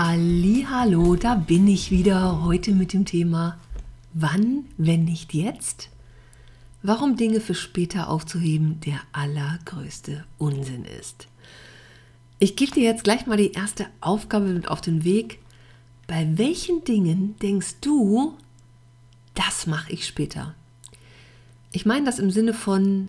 Hallo, 0.00 1.16
da 1.16 1.34
bin 1.34 1.66
ich 1.66 1.90
wieder 1.90 2.44
heute 2.44 2.70
mit 2.70 2.92
dem 2.92 3.04
Thema 3.04 3.58
Wann, 4.12 4.66
wenn 4.76 5.04
nicht 5.04 5.34
jetzt? 5.34 5.88
Warum 6.84 7.16
Dinge 7.16 7.40
für 7.40 7.56
später 7.56 8.08
aufzuheben 8.08 8.78
der 8.86 9.00
allergrößte 9.10 10.24
Unsinn 10.38 10.84
ist. 10.84 11.26
Ich 12.38 12.54
gebe 12.54 12.70
dir 12.70 12.84
jetzt 12.84 13.02
gleich 13.02 13.26
mal 13.26 13.38
die 13.38 13.50
erste 13.50 13.86
Aufgabe 14.00 14.46
mit 14.50 14.68
auf 14.68 14.80
den 14.80 15.02
Weg. 15.02 15.40
Bei 16.06 16.28
welchen 16.38 16.84
Dingen 16.84 17.34
denkst 17.42 17.80
du, 17.80 18.38
das 19.34 19.66
mache 19.66 19.90
ich 19.90 20.06
später? 20.06 20.54
Ich 21.72 21.86
meine 21.86 22.06
das 22.06 22.20
im 22.20 22.30
Sinne 22.30 22.54
von 22.54 23.08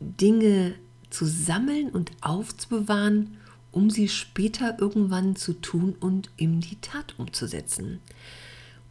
Dinge 0.00 0.74
zu 1.10 1.24
sammeln 1.24 1.90
und 1.90 2.10
aufzubewahren 2.20 3.36
um 3.72 3.90
sie 3.90 4.08
später 4.08 4.78
irgendwann 4.78 5.36
zu 5.36 5.52
tun 5.54 5.94
und 6.00 6.30
in 6.36 6.60
die 6.60 6.76
Tat 6.80 7.14
umzusetzen. 7.18 8.00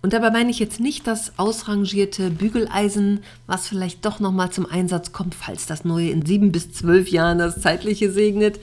Und 0.02 0.14
dabei 0.14 0.32
meine 0.32 0.50
ich 0.50 0.60
jetzt 0.60 0.80
nicht 0.80 1.08
das 1.08 1.38
ausrangierte 1.38 2.30
Bügeleisen, 2.30 3.20
was 3.48 3.68
vielleicht 3.68 4.06
doch 4.06 4.20
nochmal 4.22 4.50
zum 4.50 4.66
Einsatz 4.66 5.12
kommt, 5.12 5.36
falls 5.36 5.66
das 5.66 5.84
neue 5.84 6.10
in 6.10 6.26
sieben 6.26 6.54
bis 6.54 6.72
zwölf 6.72 7.10
Jahren 7.10 7.38
das 7.38 7.62
zeitliche 7.62 8.10
segnet. 8.12 8.60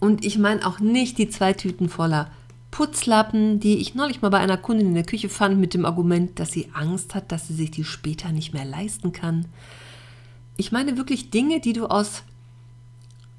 Und 0.00 0.24
ich 0.24 0.38
meine 0.38 0.66
auch 0.66 0.78
nicht 0.78 1.16
die 1.16 1.30
zwei 1.30 1.54
Tüten 1.54 1.88
voller 1.88 2.30
Putzlappen, 2.70 3.58
die 3.58 3.78
ich 3.78 3.94
neulich 3.94 4.22
mal 4.22 4.28
bei 4.28 4.38
einer 4.38 4.58
Kundin 4.58 4.88
in 4.88 4.94
der 4.94 5.04
Küche 5.04 5.28
fand 5.28 5.58
mit 5.58 5.74
dem 5.74 5.84
Argument, 5.84 6.38
dass 6.38 6.52
sie 6.52 6.68
Angst 6.72 7.14
hat, 7.14 7.32
dass 7.32 7.48
sie 7.48 7.54
sich 7.54 7.70
die 7.70 7.84
später 7.84 8.30
nicht 8.30 8.52
mehr 8.52 8.64
leisten 8.64 9.12
kann. 9.12 9.46
Ich 10.56 10.72
meine 10.72 10.96
wirklich 10.98 11.30
Dinge, 11.30 11.60
die 11.60 11.72
du 11.72 11.86
aus 11.86 12.22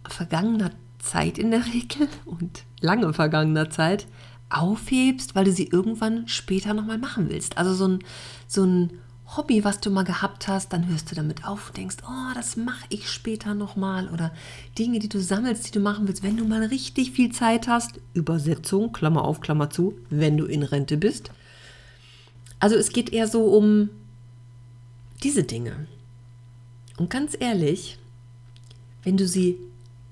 vergangener 0.08 0.72
Zeit 1.02 1.38
in 1.38 1.52
der 1.52 1.66
Regel 1.66 2.08
und 2.26 2.64
lange 2.80 3.14
vergangener 3.14 3.70
Zeit 3.70 4.08
aufhebst, 4.50 5.36
weil 5.36 5.46
du 5.46 5.52
sie 5.52 5.68
irgendwann 5.68 6.28
später 6.28 6.74
nochmal 6.74 6.98
machen 6.98 7.30
willst. 7.30 7.58
Also 7.58 7.74
so 7.74 7.88
ein, 7.88 8.00
so 8.48 8.64
ein 8.64 8.92
Hobby, 9.38 9.64
was 9.64 9.80
du 9.80 9.90
mal 9.90 10.04
gehabt 10.04 10.50
hast, 10.50 10.74
dann 10.74 10.88
hörst 10.88 11.10
du 11.10 11.16
damit 11.16 11.46
auf 11.46 11.70
und 11.70 11.78
denkst, 11.78 11.98
oh, 12.04 12.34
das 12.36 12.58
mache 12.58 12.86
ich 12.90 13.10
später 13.10 13.54
nochmal. 13.54 14.10
Oder 14.10 14.34
Dinge, 14.78 15.00
die 15.00 15.08
du 15.08 15.22
sammelst, 15.22 15.68
die 15.68 15.72
du 15.72 15.80
machen 15.80 16.08
willst, 16.08 16.22
wenn 16.22 16.36
du 16.36 16.46
mal 16.46 16.64
richtig 16.66 17.12
viel 17.12 17.32
Zeit 17.32 17.68
hast. 17.68 18.00
Übersetzung, 18.14 18.92
Klammer 18.92 19.24
auf, 19.24 19.40
Klammer 19.40 19.70
zu, 19.70 19.94
wenn 20.10 20.38
du 20.38 20.46
in 20.46 20.64
Rente 20.64 20.98
bist. 20.98 21.32
Also 22.60 22.76
es 22.76 22.92
geht 22.92 23.14
eher 23.14 23.28
so 23.28 23.46
um 23.46 23.90
diese 25.24 25.44
Dinge. 25.44 25.88
Und 26.98 27.10
ganz 27.10 27.38
ehrlich, 27.40 27.98
wenn 29.04 29.16
du 29.16 29.28
sie 29.28 29.58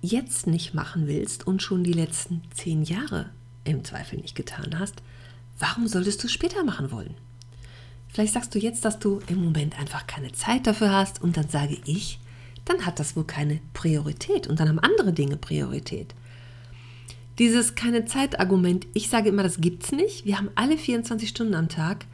jetzt 0.02 0.48
nicht 0.48 0.74
machen 0.74 1.08
willst 1.08 1.46
und 1.46 1.62
schon 1.62 1.84
die 1.84 1.94
letzten 1.94 2.42
zehn 2.54 2.84
Jahre 2.84 3.30
im 3.64 3.84
Zweifel 3.84 4.20
nicht 4.20 4.36
getan 4.36 4.78
hast, 4.80 4.96
warum 5.58 5.88
solltest 5.88 6.24
du 6.24 6.28
später 6.28 6.64
machen 6.64 6.92
wollen? 6.92 7.16
Vielleicht 8.08 8.34
sagst 8.34 8.56
du 8.56 8.60
jetzt, 8.60 8.86
dass 8.86 9.00
du 9.00 9.22
im 9.28 9.44
Moment 9.44 9.78
einfach 9.80 10.08
keine 10.08 10.32
Zeit 10.32 10.66
dafür 10.66 10.92
hast 10.92 11.22
und 11.22 11.38
dann 11.38 11.50
sage 11.50 11.78
ich, 11.86 12.20
dann 12.66 12.86
hat 12.86 13.00
das 13.00 13.16
wohl 13.16 13.26
keine 13.26 13.60
Priorität 13.74 14.48
und 14.48 14.60
dann 14.60 14.70
haben 14.70 14.80
andere 14.80 15.14
Dinge 15.14 15.38
Priorität. 15.38 16.16
Dieses 17.38 17.76
keine 17.76 18.06
Zeit-Argument, 18.06 18.88
ich 18.94 19.10
sage 19.10 19.30
immer, 19.30 19.44
das 19.44 19.62
gibt 19.62 19.84
es 19.84 19.92
nicht. 19.92 20.26
Wir 20.26 20.38
haben 20.38 20.50
alle 20.56 20.78
24 20.78 21.30
Stunden 21.30 21.56
am 21.56 21.70
Tag 21.70 22.06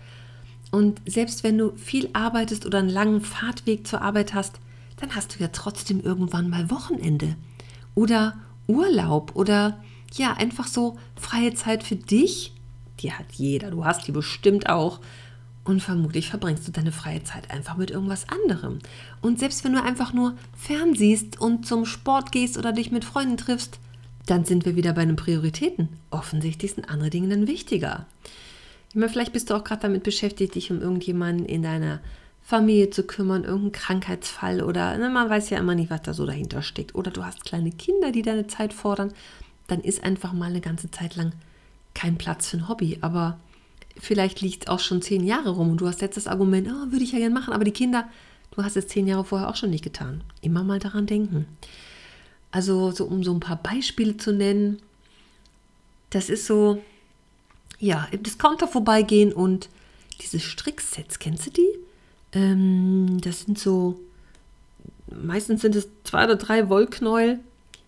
und 0.71 1.01
selbst 1.05 1.43
wenn 1.43 1.57
du 1.57 1.75
viel 1.77 2.09
arbeitest 2.13 2.65
oder 2.65 2.79
einen 2.79 2.89
langen 2.89 3.21
Fahrtweg 3.21 3.87
zur 3.87 4.01
Arbeit 4.01 4.33
hast, 4.33 4.59
dann 4.97 5.15
hast 5.15 5.35
du 5.35 5.39
ja 5.43 5.49
trotzdem 5.49 6.01
irgendwann 6.01 6.49
mal 6.49 6.69
Wochenende 6.69 7.35
oder 7.95 8.35
Urlaub 8.67 9.35
oder 9.35 9.79
ja, 10.13 10.33
einfach 10.33 10.67
so 10.67 10.97
freie 11.15 11.53
Zeit 11.53 11.83
für 11.83 11.95
dich. 11.95 12.53
Die 12.99 13.11
hat 13.11 13.25
jeder, 13.33 13.71
du 13.71 13.83
hast 13.85 14.07
die 14.07 14.11
bestimmt 14.11 14.69
auch. 14.69 14.99
Und 15.63 15.81
vermutlich 15.81 16.29
verbringst 16.29 16.67
du 16.67 16.71
deine 16.71 16.91
freie 16.91 17.23
Zeit 17.23 17.49
einfach 17.49 17.75
mit 17.75 17.89
irgendwas 17.89 18.29
anderem. 18.29 18.79
Und 19.21 19.39
selbst 19.39 19.63
wenn 19.63 19.73
du 19.73 19.81
einfach 19.81 20.13
nur 20.13 20.35
fernsiehst 20.55 21.41
und 21.41 21.65
zum 21.65 21.85
Sport 21.85 22.31
gehst 22.31 22.57
oder 22.57 22.71
dich 22.71 22.91
mit 22.91 23.03
Freunden 23.03 23.37
triffst, 23.37 23.79
dann 24.27 24.45
sind 24.45 24.65
wir 24.65 24.75
wieder 24.75 24.93
bei 24.93 25.05
den 25.05 25.15
Prioritäten. 25.15 25.89
Offensichtlich 26.11 26.73
sind 26.73 26.89
andere 26.89 27.09
Dinge 27.09 27.29
dann 27.29 27.47
wichtiger. 27.47 28.05
Ich 28.89 28.95
meine, 28.95 29.09
vielleicht 29.09 29.33
bist 29.33 29.49
du 29.49 29.55
auch 29.55 29.63
gerade 29.63 29.81
damit 29.81 30.03
beschäftigt, 30.03 30.53
dich 30.53 30.71
um 30.71 30.81
irgendjemanden 30.81 31.45
in 31.45 31.63
deiner 31.63 31.99
Familie 32.45 32.91
zu 32.91 33.01
kümmern, 33.01 33.43
irgendein 33.43 33.71
Krankheitsfall 33.71 34.61
oder 34.61 34.95
ne, 34.99 35.09
man 35.09 35.31
weiß 35.31 35.49
ja 35.49 35.57
immer 35.57 35.73
nicht, 35.73 35.89
was 35.89 36.03
da 36.03 36.13
so 36.13 36.27
dahinter 36.27 36.61
steckt. 36.61 36.93
Oder 36.93 37.09
du 37.09 37.25
hast 37.25 37.43
kleine 37.43 37.71
Kinder, 37.71 38.11
die 38.11 38.21
deine 38.21 38.45
Zeit 38.45 38.71
fordern, 38.71 39.11
dann 39.65 39.81
ist 39.81 40.03
einfach 40.03 40.31
mal 40.31 40.51
eine 40.51 40.61
ganze 40.61 40.91
Zeit 40.91 41.15
lang 41.15 41.33
kein 41.95 42.19
Platz 42.19 42.47
für 42.47 42.57
ein 42.57 42.69
Hobby. 42.69 42.99
Aber 43.01 43.39
vielleicht 43.97 44.41
liegt 44.41 44.65
es 44.65 44.69
auch 44.69 44.79
schon 44.79 45.01
zehn 45.01 45.25
Jahre 45.25 45.49
rum 45.49 45.71
und 45.71 45.81
du 45.81 45.87
hast 45.87 46.01
jetzt 46.01 46.17
das 46.17 46.27
Argument, 46.27 46.67
oh, 46.67 46.91
würde 46.91 47.03
ich 47.03 47.13
ja 47.13 47.17
gerne 47.17 47.33
machen, 47.33 47.51
aber 47.51 47.63
die 47.63 47.71
Kinder, 47.71 48.07
du 48.51 48.63
hast 48.63 48.77
es 48.77 48.87
zehn 48.87 49.07
Jahre 49.07 49.25
vorher 49.25 49.49
auch 49.49 49.55
schon 49.55 49.71
nicht 49.71 49.83
getan. 49.83 50.23
Immer 50.41 50.63
mal 50.63 50.77
daran 50.77 51.07
denken. 51.07 51.47
Also, 52.51 52.91
so 52.91 53.05
um 53.05 53.23
so 53.23 53.33
ein 53.33 53.39
paar 53.39 53.57
Beispiele 53.57 54.17
zu 54.17 54.31
nennen, 54.31 54.83
das 56.11 56.29
ist 56.29 56.45
so, 56.45 56.79
ja, 57.79 58.07
im 58.11 58.21
Discounter 58.21 58.67
vorbeigehen 58.67 59.33
und 59.33 59.67
diese 60.21 60.39
Stricksets, 60.39 61.17
kennst 61.17 61.47
du 61.47 61.49
die? 61.49 61.84
Ähm, 62.35 63.19
das 63.21 63.41
sind 63.41 63.57
so, 63.57 63.99
meistens 65.09 65.61
sind 65.61 65.75
es 65.75 65.87
zwei 66.03 66.25
oder 66.25 66.35
drei 66.35 66.69
Wollknäuel, 66.69 67.39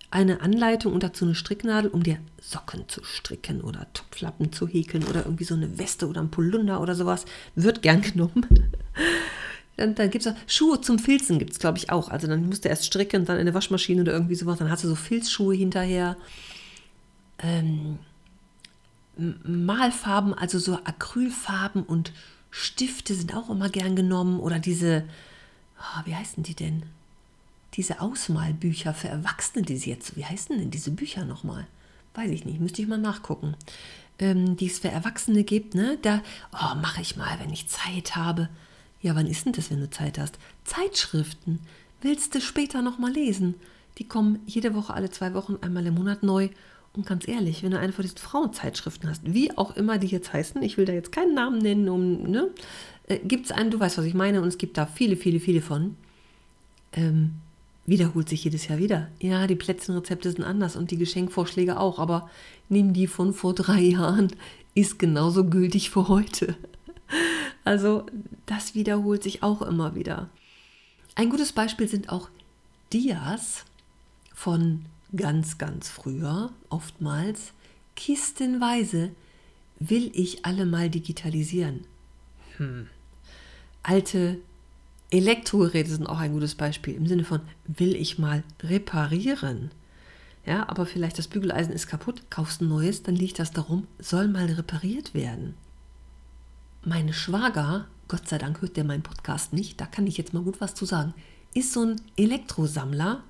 eine 0.09 0.41
Anleitung 0.41 0.93
und 0.93 1.03
dazu 1.03 1.25
eine 1.25 1.35
Stricknadel, 1.35 1.91
um 1.91 2.01
dir 2.01 2.17
Socken 2.41 2.87
zu 2.87 3.03
stricken 3.03 3.59
oder 3.59 3.87
Topflappen 3.93 4.53
zu 4.53 4.65
häkeln 4.65 5.03
oder 5.03 5.25
irgendwie 5.25 5.43
so 5.43 5.53
eine 5.53 5.77
Weste 5.77 6.07
oder 6.07 6.21
ein 6.21 6.31
Polunder 6.31 6.81
oder 6.81 6.95
sowas. 6.95 7.25
Wird 7.55 7.81
gern 7.81 8.01
genommen. 8.13 8.45
Dann, 9.75 9.95
dann 9.95 10.09
gibt 10.09 10.25
es 10.25 10.33
Schuhe 10.47 10.79
zum 10.79 10.97
Filzen, 10.97 11.39
gibt 11.39 11.51
es 11.51 11.59
glaube 11.59 11.77
ich 11.77 11.89
auch. 11.89 12.09
Also 12.09 12.25
dann 12.27 12.47
musst 12.47 12.63
du 12.63 12.69
erst 12.69 12.85
stricken, 12.85 13.25
dann 13.25 13.37
in 13.37 13.45
der 13.45 13.53
Waschmaschine 13.53 14.01
oder 14.01 14.13
irgendwie 14.13 14.35
sowas. 14.35 14.59
Dann 14.59 14.71
hast 14.71 14.85
du 14.85 14.87
so 14.87 14.95
Filzschuhe 14.95 15.55
hinterher. 15.55 16.15
Ähm, 17.39 17.99
Malfarben, 19.17 20.33
also 20.33 20.57
so 20.57 20.75
Acrylfarben 20.75 21.83
und 21.83 22.13
Stifte 22.59 23.13
sind 23.13 23.35
auch 23.35 23.49
immer 23.49 23.69
gern 23.69 23.95
genommen 23.95 24.39
oder 24.39 24.57
diese, 24.57 25.03
oh, 25.79 26.01
wie 26.05 26.15
heißen 26.15 26.41
die 26.41 26.55
denn? 26.55 26.83
Diese 27.75 28.01
Ausmalbücher 28.01 28.95
für 28.95 29.09
Erwachsene, 29.09 29.63
die 29.63 29.77
sie 29.77 29.91
jetzt, 29.91 30.17
wie 30.17 30.25
heißen 30.25 30.57
denn 30.57 30.71
diese 30.71 30.89
Bücher 30.89 31.23
nochmal? 31.23 31.67
Weiß 32.15 32.31
ich 32.31 32.45
nicht, 32.45 32.59
müsste 32.59 32.81
ich 32.81 32.87
mal 32.87 32.97
nachgucken. 32.97 33.55
Ähm, 34.17 34.57
die 34.57 34.65
es 34.65 34.79
für 34.79 34.89
Erwachsene 34.89 35.43
gibt, 35.43 35.75
ne? 35.75 35.99
Da, 36.01 36.23
oh, 36.51 36.75
mache 36.81 37.01
ich 37.01 37.15
mal, 37.15 37.39
wenn 37.39 37.53
ich 37.53 37.67
Zeit 37.67 38.15
habe. 38.15 38.49
Ja, 39.03 39.15
wann 39.15 39.27
ist 39.27 39.45
denn 39.45 39.53
das, 39.53 39.69
wenn 39.69 39.79
du 39.79 39.91
Zeit 39.91 40.17
hast? 40.17 40.39
Zeitschriften. 40.63 41.59
Willst 42.01 42.33
du 42.33 42.41
später 42.41 42.81
nochmal 42.81 43.11
lesen? 43.11 43.53
Die 43.99 44.07
kommen 44.07 44.39
jede 44.47 44.73
Woche, 44.73 44.95
alle 44.95 45.11
zwei 45.11 45.35
Wochen, 45.35 45.57
einmal 45.61 45.85
im 45.85 45.93
Monat 45.93 46.23
neu 46.23 46.49
und 46.93 47.05
ganz 47.05 47.27
ehrlich, 47.27 47.63
wenn 47.63 47.71
du 47.71 47.79
eine 47.79 47.93
von 47.93 48.03
diesen 48.03 48.17
Frauenzeitschriften 48.17 49.09
hast, 49.09 49.21
wie 49.33 49.55
auch 49.57 49.75
immer 49.75 49.97
die 49.97 50.07
jetzt 50.07 50.33
heißen, 50.33 50.61
ich 50.63 50.77
will 50.77 50.85
da 50.85 50.93
jetzt 50.93 51.11
keinen 51.11 51.35
Namen 51.35 51.59
nennen, 51.59 51.89
um, 51.89 52.23
ne, 52.23 52.49
äh, 53.07 53.19
gibt 53.19 53.45
es 53.45 53.51
einen, 53.51 53.71
du 53.71 53.79
weißt, 53.79 53.97
was 53.97 54.05
ich 54.05 54.13
meine, 54.13 54.41
und 54.41 54.47
es 54.47 54.57
gibt 54.57 54.77
da 54.77 54.85
viele, 54.85 55.15
viele, 55.15 55.39
viele 55.39 55.61
von. 55.61 55.95
Ähm, 56.93 57.33
wiederholt 57.85 58.29
sich 58.29 58.43
jedes 58.43 58.67
Jahr 58.67 58.79
wieder. 58.79 59.07
Ja, 59.19 59.47
die 59.47 59.55
Plätzchenrezepte 59.55 60.31
sind 60.31 60.43
anders 60.43 60.75
und 60.75 60.91
die 60.91 60.97
Geschenkvorschläge 60.97 61.79
auch, 61.79 61.99
aber 61.99 62.29
nimm 62.69 62.93
die 62.93 63.07
von 63.07 63.33
vor 63.33 63.53
drei 63.53 63.79
Jahren, 63.79 64.29
ist 64.75 64.99
genauso 64.99 65.45
gültig 65.45 65.89
für 65.89 66.07
heute. 66.07 66.55
Also, 67.63 68.05
das 68.45 68.75
wiederholt 68.75 69.23
sich 69.23 69.43
auch 69.43 69.61
immer 69.61 69.93
wieder. 69.93 70.29
Ein 71.15 71.29
gutes 71.29 71.51
Beispiel 71.51 71.89
sind 71.89 72.07
auch 72.07 72.29
Dias 72.93 73.65
von 74.33 74.85
ganz, 75.15 75.57
ganz 75.57 75.89
früher, 75.89 76.51
oftmals, 76.69 77.53
kistenweise, 77.95 79.11
will 79.79 80.11
ich 80.13 80.45
alle 80.45 80.65
mal 80.65 80.89
digitalisieren. 80.89 81.85
Hm. 82.57 82.87
Alte 83.83 84.39
Elektrogeräte 85.09 85.89
sind 85.89 86.07
auch 86.07 86.19
ein 86.19 86.33
gutes 86.33 86.55
Beispiel 86.55 86.95
im 86.95 87.07
Sinne 87.07 87.23
von, 87.23 87.41
will 87.65 87.95
ich 87.95 88.19
mal 88.19 88.43
reparieren? 88.61 89.71
Ja, 90.45 90.67
aber 90.69 90.85
vielleicht 90.85 91.17
das 91.17 91.27
Bügeleisen 91.27 91.73
ist 91.73 91.87
kaputt, 91.87 92.23
kaufst 92.29 92.61
ein 92.61 92.69
neues, 92.69 93.03
dann 93.03 93.15
liegt 93.15 93.39
das 93.39 93.51
darum, 93.51 93.87
soll 93.99 94.27
mal 94.27 94.45
repariert 94.45 95.13
werden. 95.13 95.55
Meine 96.83 97.13
Schwager, 97.13 97.87
Gott 98.07 98.27
sei 98.27 98.37
Dank 98.37 98.61
hört 98.61 98.77
der 98.77 98.85
meinen 98.85 99.03
Podcast 99.03 99.51
nicht, 99.53 99.79
da 99.79 99.85
kann 99.85 100.07
ich 100.07 100.17
jetzt 100.17 100.33
mal 100.33 100.43
gut 100.43 100.61
was 100.61 100.73
zu 100.73 100.85
sagen, 100.85 101.13
ist 101.53 101.73
so 101.73 101.83
ein 101.83 102.01
Elektrosammler. 102.15 103.23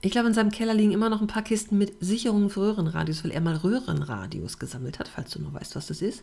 Ich 0.00 0.12
glaube, 0.12 0.28
in 0.28 0.34
seinem 0.34 0.50
Keller 0.52 0.74
liegen 0.74 0.92
immer 0.92 1.08
noch 1.08 1.20
ein 1.20 1.26
paar 1.26 1.42
Kisten 1.42 1.76
mit 1.76 1.94
Sicherungen 2.00 2.50
für 2.50 2.60
Röhrenradios, 2.60 3.24
weil 3.24 3.32
er 3.32 3.40
mal 3.40 3.56
Röhrenradios 3.56 4.58
gesammelt 4.58 4.98
hat, 4.98 5.08
falls 5.08 5.30
du 5.30 5.40
noch 5.40 5.54
weißt, 5.54 5.74
was 5.74 5.88
das 5.88 6.02
ist. 6.02 6.22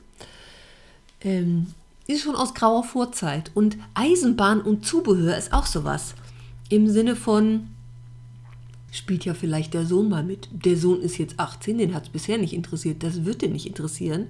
Ähm, 1.22 1.68
ist 2.08 2.24
schon 2.24 2.36
aus 2.36 2.54
grauer 2.54 2.84
Vorzeit. 2.84 3.52
Und 3.54 3.78
Eisenbahn 3.94 4.62
und 4.62 4.86
Zubehör 4.86 5.38
ist 5.38 5.52
auch 5.52 5.66
sowas. 5.66 6.16
Im 6.70 6.90
Sinne 6.90 7.16
von, 7.16 7.68
spielt 8.92 9.26
ja 9.26 9.34
vielleicht 9.34 9.74
der 9.74 9.86
Sohn 9.86 10.08
mal 10.10 10.24
mit. 10.24 10.48
Der 10.52 10.78
Sohn 10.78 11.02
ist 11.02 11.18
jetzt 11.18 11.40
18, 11.40 11.78
den 11.78 11.94
hat 11.94 12.04
es 12.04 12.10
bisher 12.10 12.38
nicht 12.38 12.54
interessiert. 12.54 13.04
Das 13.04 13.26
wird 13.26 13.42
den 13.42 13.52
nicht 13.52 13.66
interessieren. 13.66 14.28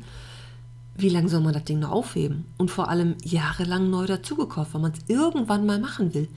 Wie 0.97 1.09
lange 1.09 1.30
soll 1.30 1.42
man 1.42 1.53
das 1.53 1.65
Ding 1.65 1.80
noch 1.80 1.92
aufheben? 1.92 2.45
Und 2.57 2.71
vor 2.71 2.89
allem 2.89 3.15
jahrelang 3.24 3.89
neu 3.89 4.06
dazugekauft, 4.06 4.74
weil 4.74 4.81
man 4.81 4.94
es 4.94 5.00
irgendwann 5.07 5.65
mal 5.65 5.80
machen 5.80 6.13
will. 6.13 6.30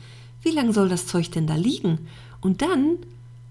Wie 0.42 0.50
lange 0.50 0.72
soll 0.72 0.88
das 0.88 1.06
Zeug 1.06 1.30
denn 1.32 1.46
da 1.46 1.54
liegen? 1.54 2.08
Und 2.40 2.62
dann 2.62 2.98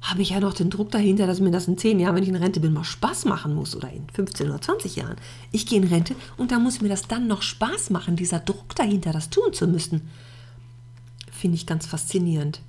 habe 0.01 0.21
ich 0.21 0.29
ja 0.29 0.39
noch 0.39 0.53
den 0.53 0.69
Druck 0.69 0.91
dahinter, 0.91 1.27
dass 1.27 1.39
mir 1.39 1.51
das 1.51 1.67
in 1.67 1.77
10 1.77 1.99
Jahren, 1.99 2.15
wenn 2.15 2.23
ich 2.23 2.29
in 2.29 2.35
Rente 2.35 2.59
bin, 2.59 2.73
mal 2.73 2.83
Spaß 2.83 3.25
machen 3.25 3.55
muss 3.55 3.75
oder 3.75 3.91
in 3.91 4.07
15 4.09 4.47
oder 4.49 4.61
20 4.61 4.95
Jahren. 4.95 5.17
Ich 5.51 5.65
gehe 5.65 5.81
in 5.81 5.87
Rente 5.87 6.15
und 6.37 6.51
da 6.51 6.59
muss 6.59 6.81
mir 6.81 6.89
das 6.89 7.07
dann 7.07 7.27
noch 7.27 7.41
Spaß 7.41 7.89
machen, 7.89 8.15
dieser 8.15 8.39
Druck 8.39 8.75
dahinter, 8.75 9.11
das 9.11 9.29
tun 9.29 9.53
zu 9.53 9.67
müssen. 9.67 10.09
Finde 11.31 11.55
ich 11.55 11.65
ganz 11.65 11.85
faszinierend. 11.85 12.61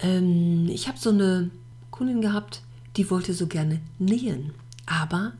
Ähm, 0.00 0.68
ich 0.68 0.88
habe 0.88 0.98
so 0.98 1.10
eine 1.10 1.50
Kundin 1.90 2.20
gehabt, 2.20 2.62
die 2.96 3.10
wollte 3.10 3.34
so 3.34 3.46
gerne 3.46 3.80
nähen, 3.98 4.52
aber 4.86 5.32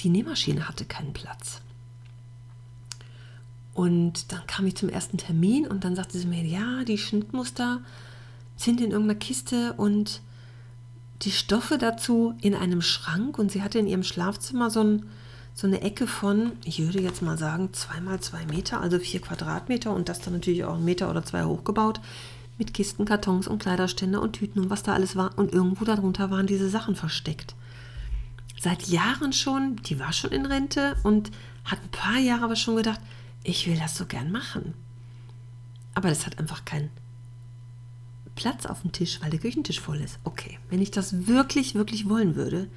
die 0.00 0.08
Nähmaschine 0.08 0.68
hatte 0.68 0.84
keinen 0.84 1.12
Platz. 1.12 1.60
Und 3.76 4.32
dann 4.32 4.46
kam 4.46 4.66
ich 4.66 4.74
zum 4.74 4.88
ersten 4.88 5.18
Termin 5.18 5.66
und 5.66 5.84
dann 5.84 5.94
sagte 5.94 6.18
sie 6.18 6.26
mir, 6.26 6.42
ja, 6.42 6.82
die 6.84 6.96
Schnittmuster 6.96 7.82
sind 8.56 8.80
in 8.80 8.90
irgendeiner 8.90 9.18
Kiste 9.18 9.74
und 9.74 10.22
die 11.20 11.30
Stoffe 11.30 11.76
dazu 11.76 12.34
in 12.40 12.54
einem 12.54 12.80
Schrank. 12.80 13.38
Und 13.38 13.52
sie 13.52 13.62
hatte 13.62 13.78
in 13.78 13.86
ihrem 13.86 14.02
Schlafzimmer 14.02 14.70
so, 14.70 14.80
ein, 14.80 15.04
so 15.52 15.66
eine 15.66 15.82
Ecke 15.82 16.06
von, 16.06 16.52
ich 16.64 16.78
würde 16.78 17.02
jetzt 17.02 17.20
mal 17.20 17.36
sagen, 17.36 17.74
zweimal 17.74 18.18
zwei 18.20 18.46
Meter, 18.46 18.80
also 18.80 18.98
vier 18.98 19.20
Quadratmeter. 19.20 19.92
Und 19.92 20.08
das 20.08 20.22
dann 20.22 20.32
natürlich 20.32 20.64
auch 20.64 20.76
einen 20.76 20.86
Meter 20.86 21.10
oder 21.10 21.22
zwei 21.22 21.44
hochgebaut 21.44 22.00
mit 22.56 22.72
Kisten, 22.72 23.04
Kartons 23.04 23.46
und 23.46 23.58
Kleiderständer 23.58 24.22
und 24.22 24.32
Tüten 24.32 24.60
und 24.60 24.70
was 24.70 24.84
da 24.84 24.94
alles 24.94 25.16
war. 25.16 25.36
Und 25.36 25.52
irgendwo 25.52 25.84
darunter 25.84 26.30
waren 26.30 26.46
diese 26.46 26.70
Sachen 26.70 26.96
versteckt. 26.96 27.54
Seit 28.58 28.88
Jahren 28.88 29.34
schon, 29.34 29.76
die 29.84 30.00
war 30.00 30.14
schon 30.14 30.30
in 30.30 30.46
Rente 30.46 30.96
und 31.02 31.30
hat 31.66 31.78
ein 31.82 31.90
paar 31.90 32.18
Jahre 32.18 32.44
aber 32.44 32.56
schon 32.56 32.76
gedacht, 32.76 33.00
ich 33.46 33.66
will 33.66 33.78
das 33.78 33.96
so 33.96 34.06
gern 34.06 34.30
machen. 34.32 34.74
Aber 35.94 36.08
das 36.08 36.26
hat 36.26 36.38
einfach 36.38 36.64
keinen 36.64 36.90
Platz 38.34 38.66
auf 38.66 38.82
dem 38.82 38.92
Tisch, 38.92 39.20
weil 39.22 39.30
der 39.30 39.40
Küchentisch 39.40 39.80
voll 39.80 40.00
ist. 40.00 40.18
Okay, 40.24 40.58
wenn 40.68 40.82
ich 40.82 40.90
das 40.90 41.26
wirklich, 41.26 41.74
wirklich 41.74 42.08
wollen 42.08 42.36
würde, 42.36 42.68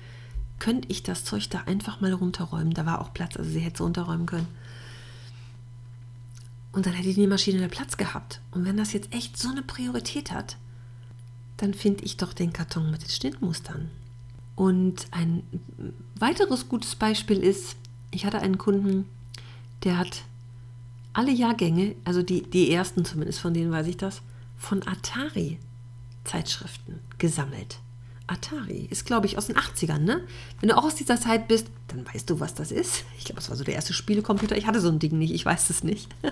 könnte 0.59 0.87
ich 0.89 1.03
das 1.03 1.25
Zeug 1.25 1.49
da 1.49 1.61
einfach 1.65 2.01
mal 2.01 2.13
runterräumen. 2.13 2.73
Da 2.73 2.85
war 2.85 3.01
auch 3.01 3.13
Platz, 3.13 3.35
also 3.35 3.49
sie 3.49 3.59
hätte 3.59 3.75
es 3.75 3.81
runterräumen 3.81 4.25
können. 4.25 4.47
Und 6.71 6.85
dann 6.85 6.93
hätte 6.93 7.13
die 7.13 7.27
Maschine 7.27 7.59
den 7.59 7.69
Platz 7.69 7.97
gehabt. 7.97 8.39
Und 8.51 8.63
wenn 8.63 8.77
das 8.77 8.93
jetzt 8.93 9.13
echt 9.13 9.37
so 9.37 9.49
eine 9.49 9.63
Priorität 9.63 10.31
hat, 10.31 10.57
dann 11.57 11.73
finde 11.73 12.05
ich 12.05 12.15
doch 12.17 12.31
den 12.31 12.53
Karton 12.53 12.91
mit 12.91 13.01
den 13.01 13.09
Schnittmustern. 13.09 13.89
Und 14.55 15.07
ein 15.11 15.43
weiteres 16.15 16.69
gutes 16.69 16.95
Beispiel 16.95 17.39
ist, 17.39 17.75
ich 18.11 18.25
hatte 18.25 18.39
einen 18.39 18.57
Kunden, 18.57 19.05
der 19.83 19.97
hat 19.97 20.23
alle 21.13 21.31
Jahrgänge, 21.31 21.95
also 22.05 22.23
die, 22.23 22.43
die 22.43 22.71
ersten 22.71 23.03
zumindest, 23.05 23.39
von 23.39 23.53
denen 23.53 23.71
weiß 23.71 23.87
ich 23.87 23.97
das, 23.97 24.21
von 24.57 24.87
Atari-Zeitschriften 24.87 26.99
gesammelt. 27.17 27.79
Atari 28.29 28.87
ist, 28.89 29.05
glaube 29.05 29.25
ich, 29.25 29.37
aus 29.37 29.47
den 29.47 29.57
80ern, 29.57 29.99
ne? 29.99 30.21
Wenn 30.59 30.69
du 30.69 30.77
auch 30.77 30.85
aus 30.85 30.95
dieser 30.95 31.19
Zeit 31.19 31.47
bist, 31.47 31.67
dann 31.87 32.05
weißt 32.05 32.29
du, 32.29 32.39
was 32.39 32.53
das 32.53 32.71
ist. 32.71 33.03
Ich 33.17 33.25
glaube, 33.25 33.37
das 33.37 33.49
war 33.49 33.57
so 33.57 33.63
der 33.63 33.73
erste 33.73 33.93
Spielecomputer. 33.93 34.55
Ich 34.55 34.67
hatte 34.67 34.81
so 34.81 34.89
ein 34.89 34.99
Ding 34.99 35.17
nicht, 35.17 35.33
ich 35.33 35.45
weiß 35.45 35.69
es 35.71 35.83
nicht. 35.83 36.07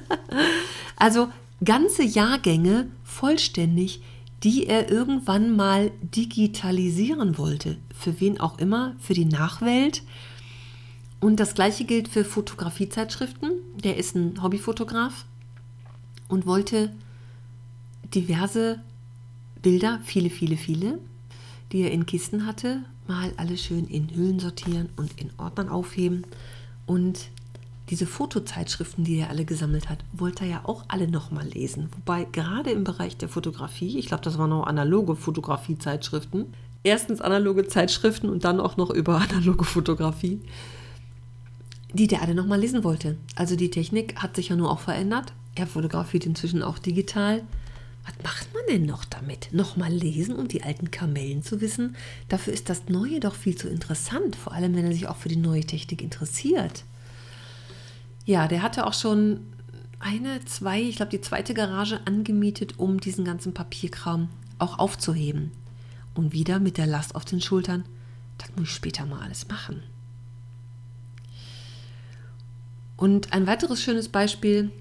also 0.96 1.30
ganze 1.64 2.04
Jahrgänge 2.04 2.88
vollständig, 3.04 4.02
die 4.44 4.68
er 4.68 4.92
irgendwann 4.92 5.56
mal 5.56 5.92
digitalisieren 6.02 7.40
wollte. 7.40 7.78
Für 7.98 8.20
wen 8.20 8.40
auch 8.40 8.60
immer, 8.60 8.96
für 9.00 9.16
die 9.16 9.26
Nachwelt. 9.26 10.04
Und 11.20 11.40
das 11.40 11.56
gleiche 11.56 11.86
gilt 11.86 12.08
für 12.08 12.24
Fotografiezeitschriften. 12.24 13.52
Der 13.84 13.98
ist 13.98 14.16
ein 14.16 14.42
Hobbyfotograf 14.42 15.26
und 16.28 16.46
wollte 16.46 16.92
diverse 18.14 18.80
Bilder, 19.62 20.00
viele, 20.04 20.30
viele, 20.30 20.58
viele, 20.58 21.00
die 21.72 21.82
er 21.82 21.92
in 21.92 22.06
Kisten 22.06 22.46
hatte, 22.46 22.84
mal 23.08 23.34
alle 23.38 23.58
schön 23.58 23.88
in 23.88 24.16
Hüllen 24.16 24.40
sortieren 24.40 24.90
und 24.96 25.20
in 25.20 25.32
Ordnern 25.38 25.70
aufheben. 25.70 26.26
Und 26.86 27.30
diese 27.90 28.06
Fotozeitschriften, 28.06 29.04
die 29.04 29.18
er 29.18 29.30
alle 29.30 29.46
gesammelt 29.46 29.90
hat, 29.90 30.00
wollte 30.12 30.44
er 30.44 30.50
ja 30.50 30.62
auch 30.64 30.86
alle 30.88 31.08
nochmal 31.08 31.48
lesen. 31.48 31.90
Wobei 31.96 32.26
gerade 32.26 32.72
im 32.72 32.84
Bereich 32.84 33.18
der 33.18 33.30
Fotografie, 33.30 33.98
ich 33.98 34.08
glaube, 34.08 34.24
das 34.24 34.38
waren 34.38 34.52
auch 34.52 34.68
analoge 34.68 35.16
Fotografiezeitschriften, 35.16 36.54
erstens 36.84 37.22
analoge 37.22 37.68
Zeitschriften 37.68 38.30
und 38.30 38.44
dann 38.44 38.60
auch 38.60 38.78
noch 38.78 38.90
über 38.90 39.22
analoge 39.30 39.64
Fotografie, 39.64 40.42
die 41.98 42.08
der 42.08 42.22
alle 42.22 42.34
nochmal 42.34 42.60
lesen 42.60 42.84
wollte. 42.84 43.18
Also 43.36 43.56
die 43.56 43.70
Technik 43.70 44.16
hat 44.18 44.36
sich 44.36 44.50
ja 44.50 44.56
nur 44.56 44.72
auch 44.72 44.80
verändert. 44.80 45.34
Er 45.56 45.68
fotografiert 45.68 46.26
inzwischen 46.26 46.64
auch 46.64 46.80
digital. 46.80 47.44
Was 48.06 48.14
macht 48.24 48.54
man 48.54 48.64
denn 48.70 48.86
noch 48.86 49.04
damit? 49.04 49.50
Nochmal 49.52 49.92
lesen, 49.92 50.36
um 50.36 50.48
die 50.48 50.64
alten 50.64 50.92
Kamellen 50.92 51.44
zu 51.44 51.60
wissen? 51.60 51.96
Dafür 52.30 52.54
ist 52.54 52.70
das 52.70 52.88
Neue 52.88 53.20
doch 53.20 53.36
viel 53.36 53.56
zu 53.56 53.68
interessant, 53.68 54.38
vor 54.38 54.54
allem 54.54 54.76
wenn 54.76 54.86
er 54.86 54.94
sich 54.94 55.08
auch 55.08 55.18
für 55.18 55.30
die 55.30 55.36
neue 55.36 55.66
Technik 55.66 56.02
interessiert. 56.02 56.86
Ja, 58.26 58.48
der 58.48 58.62
hatte 58.62 58.86
auch 58.86 58.94
schon 58.94 59.42
eine, 60.00 60.44
zwei, 60.46 60.82
ich 60.82 60.98
glaube 60.98 61.12
die 61.12 61.22
zweite 61.22 61.54
Garage 61.54 62.00
angemietet, 62.06 62.76
um 62.78 63.00
diesen 63.00 63.26
ganzen 63.26 63.54
Papierkram 63.54 64.30
auch 64.60 64.80
aufzuheben. 64.80 65.52
Und 66.14 66.34
wieder 66.34 66.60
mit 66.60 66.78
der 66.78 66.88
Last 66.88 67.16
auf 67.16 67.26
den 67.26 67.42
Schultern, 67.42 67.84
das 68.38 68.50
muss 68.56 68.70
ich 68.70 68.76
später 68.76 69.06
mal 69.06 69.22
alles 69.22 69.48
machen. 69.48 69.84
Und 72.98 73.32
ein 73.32 73.48
weiteres 73.48 73.82
schönes 73.82 74.10
Beispiel, 74.10 74.72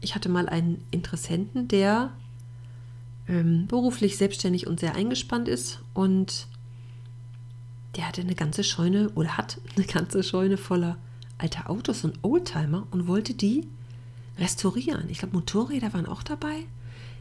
ich 0.00 0.14
hatte 0.14 0.28
mal 0.28 0.48
einen 0.48 0.84
Interessenten, 0.90 1.66
der 1.66 2.12
ähm, 3.26 3.66
beruflich 3.66 4.16
selbstständig 4.16 4.66
und 4.66 4.80
sehr 4.80 4.94
eingespannt 4.94 5.48
ist 5.48 5.80
und 5.94 6.46
der 7.96 8.06
hatte 8.06 8.20
eine 8.20 8.34
ganze 8.34 8.62
Scheune 8.64 9.10
oder 9.10 9.36
hat 9.36 9.60
eine 9.76 9.86
ganze 9.86 10.22
Scheune 10.22 10.56
voller 10.56 10.98
alter 11.38 11.70
Autos 11.70 12.04
und 12.04 12.18
Oldtimer 12.22 12.86
und 12.90 13.06
wollte 13.06 13.34
die 13.34 13.66
restaurieren. 14.38 15.08
Ich 15.08 15.18
glaube, 15.18 15.36
Motorräder 15.36 15.92
waren 15.92 16.06
auch 16.06 16.22
dabei. 16.22 16.64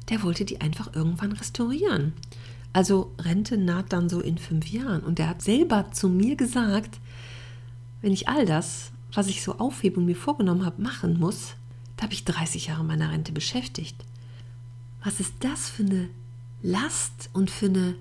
Der 0.10 0.24
wollte 0.24 0.46
die 0.46 0.62
einfach 0.62 0.94
irgendwann 0.94 1.32
restaurieren. 1.34 2.14
Also 2.74 3.12
Rente 3.20 3.58
naht 3.58 3.92
dann 3.94 4.10
so 4.10 4.22
in 4.22 4.38
fünf 4.38 4.68
Jahren. 4.68 5.02
Und 5.02 5.20
der 5.20 5.30
hat 5.30 5.42
selber 5.42 5.92
zu 5.92 6.10
mir 6.10 6.36
gesagt, 6.36 7.00
wenn 8.02 8.14
ich 8.14 8.28
all 8.28 8.46
das, 8.46 8.92
was 9.18 9.28
ich 9.28 9.42
so 9.42 9.58
aufhebe 9.58 10.00
und 10.00 10.06
mir 10.06 10.16
vorgenommen 10.16 10.64
habe, 10.64 10.80
machen 10.80 11.20
muss, 11.20 11.56
da 11.96 12.04
habe 12.04 12.14
ich 12.14 12.24
30 12.24 12.68
Jahre 12.68 12.84
meiner 12.84 13.12
Rente 13.12 13.32
beschäftigt. 13.32 14.06
Was 15.04 15.20
ist 15.20 15.34
das 15.40 15.70
für 15.70 15.84
eine 15.84 16.10
Last 16.62 17.32
und 17.34 17.50
für 17.50 17.66
eine 17.66 17.96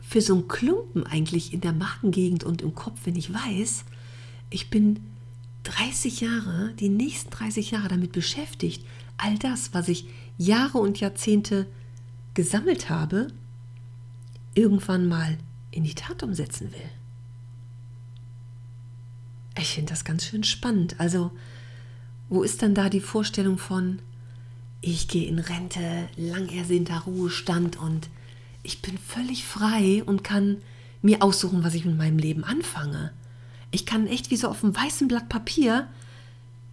für 0.00 0.20
so 0.20 0.34
einen 0.34 0.46
Klumpen 0.46 1.04
eigentlich 1.04 1.52
in 1.52 1.60
der 1.60 1.72
Magengegend 1.72 2.44
und 2.44 2.62
im 2.62 2.74
Kopf, 2.76 3.00
wenn 3.04 3.16
ich 3.16 3.32
weiß, 3.32 3.84
ich 4.50 4.70
bin 4.70 5.00
30 5.64 6.20
Jahre, 6.20 6.72
die 6.78 6.90
nächsten 6.90 7.30
30 7.30 7.72
Jahre 7.72 7.88
damit 7.88 8.12
beschäftigt, 8.12 8.86
all 9.16 9.36
das, 9.38 9.74
was 9.74 9.88
ich 9.88 10.06
Jahre 10.38 10.78
und 10.78 11.00
Jahrzehnte 11.00 11.66
gesammelt 12.34 12.90
habe, 12.90 13.28
irgendwann 14.54 15.08
mal 15.08 15.36
in 15.72 15.82
die 15.82 15.94
Tat 15.94 16.22
umsetzen 16.22 16.70
will. 16.70 16.90
Ich 19.58 19.74
finde 19.74 19.90
das 19.90 20.04
ganz 20.04 20.24
schön 20.24 20.44
spannend. 20.44 20.96
Also, 20.98 21.30
wo 22.28 22.42
ist 22.42 22.62
dann 22.62 22.74
da 22.74 22.88
die 22.88 23.00
Vorstellung 23.00 23.58
von, 23.58 24.00
ich 24.80 25.08
gehe 25.08 25.28
in 25.28 25.38
Rente, 25.38 26.08
lang 26.16 26.48
ersehnter 26.48 27.00
Ruhestand 27.00 27.78
und 27.78 28.08
ich 28.62 28.82
bin 28.82 28.98
völlig 28.98 29.44
frei 29.44 30.02
und 30.04 30.24
kann 30.24 30.58
mir 31.02 31.22
aussuchen, 31.22 31.62
was 31.62 31.74
ich 31.74 31.84
mit 31.84 31.96
meinem 31.96 32.18
Leben 32.18 32.44
anfange. 32.44 33.12
Ich 33.70 33.86
kann 33.86 34.06
echt 34.06 34.30
wie 34.30 34.36
so 34.36 34.48
auf 34.48 34.64
einem 34.64 34.74
weißen 34.74 35.06
Blatt 35.06 35.28
Papier 35.28 35.88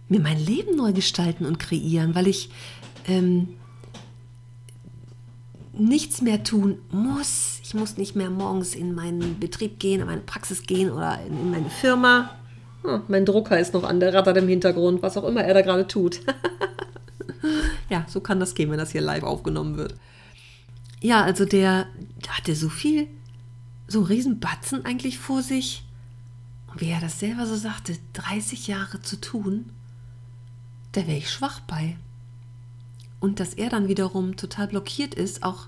mir 0.08 0.20
mein 0.20 0.38
Leben 0.38 0.76
neu 0.76 0.92
gestalten 0.92 1.46
und 1.46 1.58
kreieren, 1.58 2.14
weil 2.14 2.26
ich 2.26 2.50
ähm, 3.06 3.48
nichts 5.72 6.22
mehr 6.22 6.44
tun 6.44 6.78
muss. 6.90 7.60
Ich 7.62 7.74
muss 7.74 7.96
nicht 7.96 8.14
mehr 8.14 8.30
morgens 8.30 8.74
in 8.74 8.94
meinen 8.94 9.38
Betrieb 9.38 9.78
gehen, 9.78 10.00
in 10.00 10.06
meine 10.06 10.20
Praxis 10.20 10.62
gehen 10.62 10.90
oder 10.90 11.20
in, 11.24 11.38
in 11.38 11.50
meine 11.50 11.70
Firma. 11.70 12.30
Oh, 12.84 13.00
mein 13.08 13.24
Drucker 13.24 13.58
ist 13.58 13.74
noch 13.74 13.84
an, 13.84 14.00
der 14.00 14.12
rattert 14.12 14.36
im 14.36 14.48
Hintergrund, 14.48 15.02
was 15.02 15.16
auch 15.16 15.24
immer 15.24 15.44
er 15.44 15.54
da 15.54 15.62
gerade 15.62 15.86
tut. 15.86 16.20
ja, 17.88 18.04
so 18.08 18.20
kann 18.20 18.40
das 18.40 18.54
gehen, 18.54 18.70
wenn 18.70 18.78
das 18.78 18.92
hier 18.92 19.00
live 19.00 19.22
aufgenommen 19.22 19.76
wird. 19.76 19.94
Ja, 21.00 21.22
also 21.22 21.44
der 21.44 21.86
hatte 22.28 22.54
so 22.54 22.68
viel, 22.68 23.08
so 23.86 24.00
einen 24.00 24.08
riesen 24.08 24.40
Batzen 24.40 24.84
eigentlich 24.84 25.18
vor 25.18 25.42
sich. 25.42 25.84
Und 26.68 26.80
wie 26.80 26.88
er 26.88 27.00
das 27.00 27.20
selber 27.20 27.46
so 27.46 27.56
sagte, 27.56 27.96
30 28.14 28.66
Jahre 28.66 29.00
zu 29.00 29.20
tun, 29.20 29.70
da 30.92 31.06
wäre 31.06 31.18
ich 31.18 31.30
schwach 31.30 31.60
bei. 31.60 31.96
Und 33.20 33.40
dass 33.40 33.54
er 33.54 33.68
dann 33.68 33.88
wiederum 33.88 34.36
total 34.36 34.68
blockiert 34.68 35.14
ist, 35.14 35.42
auch 35.42 35.66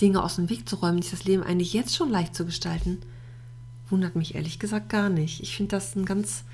Dinge 0.00 0.22
aus 0.22 0.36
dem 0.36 0.50
Weg 0.50 0.68
zu 0.68 0.76
räumen, 0.76 1.02
sich 1.02 1.10
das 1.10 1.24
Leben 1.24 1.42
eigentlich 1.42 1.72
jetzt 1.72 1.94
schon 1.94 2.10
leicht 2.10 2.34
zu 2.34 2.44
gestalten, 2.44 2.98
wundert 3.92 4.16
mich 4.16 4.34
ehrlich 4.34 4.58
gesagt 4.58 4.88
gar 4.88 5.10
nicht. 5.10 5.40
Ich 5.42 5.56
finde 5.56 5.76
das 5.76 5.94
ein 5.94 6.04
ganz 6.04 6.44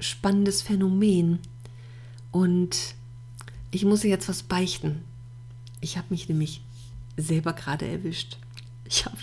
spannendes 0.00 0.62
Phänomen. 0.62 1.38
Und 2.32 2.94
ich 3.70 3.84
muss 3.84 4.02
jetzt 4.02 4.28
was 4.28 4.42
beichten. 4.42 5.04
Ich 5.80 5.96
habe 5.96 6.08
mich 6.10 6.28
nämlich 6.28 6.62
selber 7.16 7.52
gerade 7.52 7.86
erwischt. 7.86 8.38
Ich 8.84 9.04
habe 9.04 9.16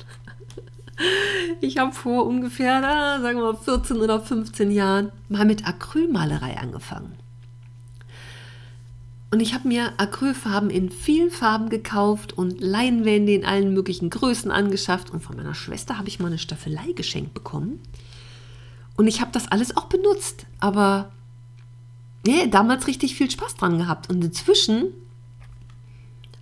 ich 1.61 1.77
hab 1.77 1.95
vor 1.95 2.25
ungefähr, 2.25 2.81
sagen 3.21 3.39
wir 3.39 3.53
mal, 3.53 3.57
14 3.57 3.97
oder 3.97 4.21
15 4.21 4.71
Jahren 4.71 5.11
mal 5.27 5.45
mit 5.45 5.67
Acrylmalerei 5.67 6.57
angefangen. 6.57 7.13
Und 9.31 9.41
ich 9.41 9.53
habe 9.53 9.67
mir 9.67 9.93
Acrylfarben 9.97 10.71
in 10.71 10.89
vielen 10.89 11.29
Farben 11.29 11.69
gekauft 11.69 12.33
und 12.33 12.61
Leinwände 12.61 13.33
in 13.33 13.45
allen 13.45 13.73
möglichen 13.73 14.09
Größen 14.09 14.49
angeschafft. 14.49 15.11
Und 15.11 15.21
von 15.21 15.35
meiner 15.35 15.53
Schwester 15.53 15.99
habe 15.99 16.07
ich 16.07 16.19
mal 16.19 16.27
eine 16.27 16.39
Staffelei 16.39 16.93
geschenkt 16.93 17.35
bekommen. 17.35 17.79
Und 18.97 19.07
ich 19.07 19.21
habe 19.21 19.31
das 19.31 19.47
alles 19.47 19.77
auch 19.77 19.85
benutzt. 19.85 20.47
Aber 20.59 21.11
nee, 22.25 22.47
damals 22.47 22.87
richtig 22.87 23.15
viel 23.15 23.29
Spaß 23.29 23.55
dran 23.55 23.77
gehabt. 23.77 24.09
Und 24.09 24.23
inzwischen 24.23 24.93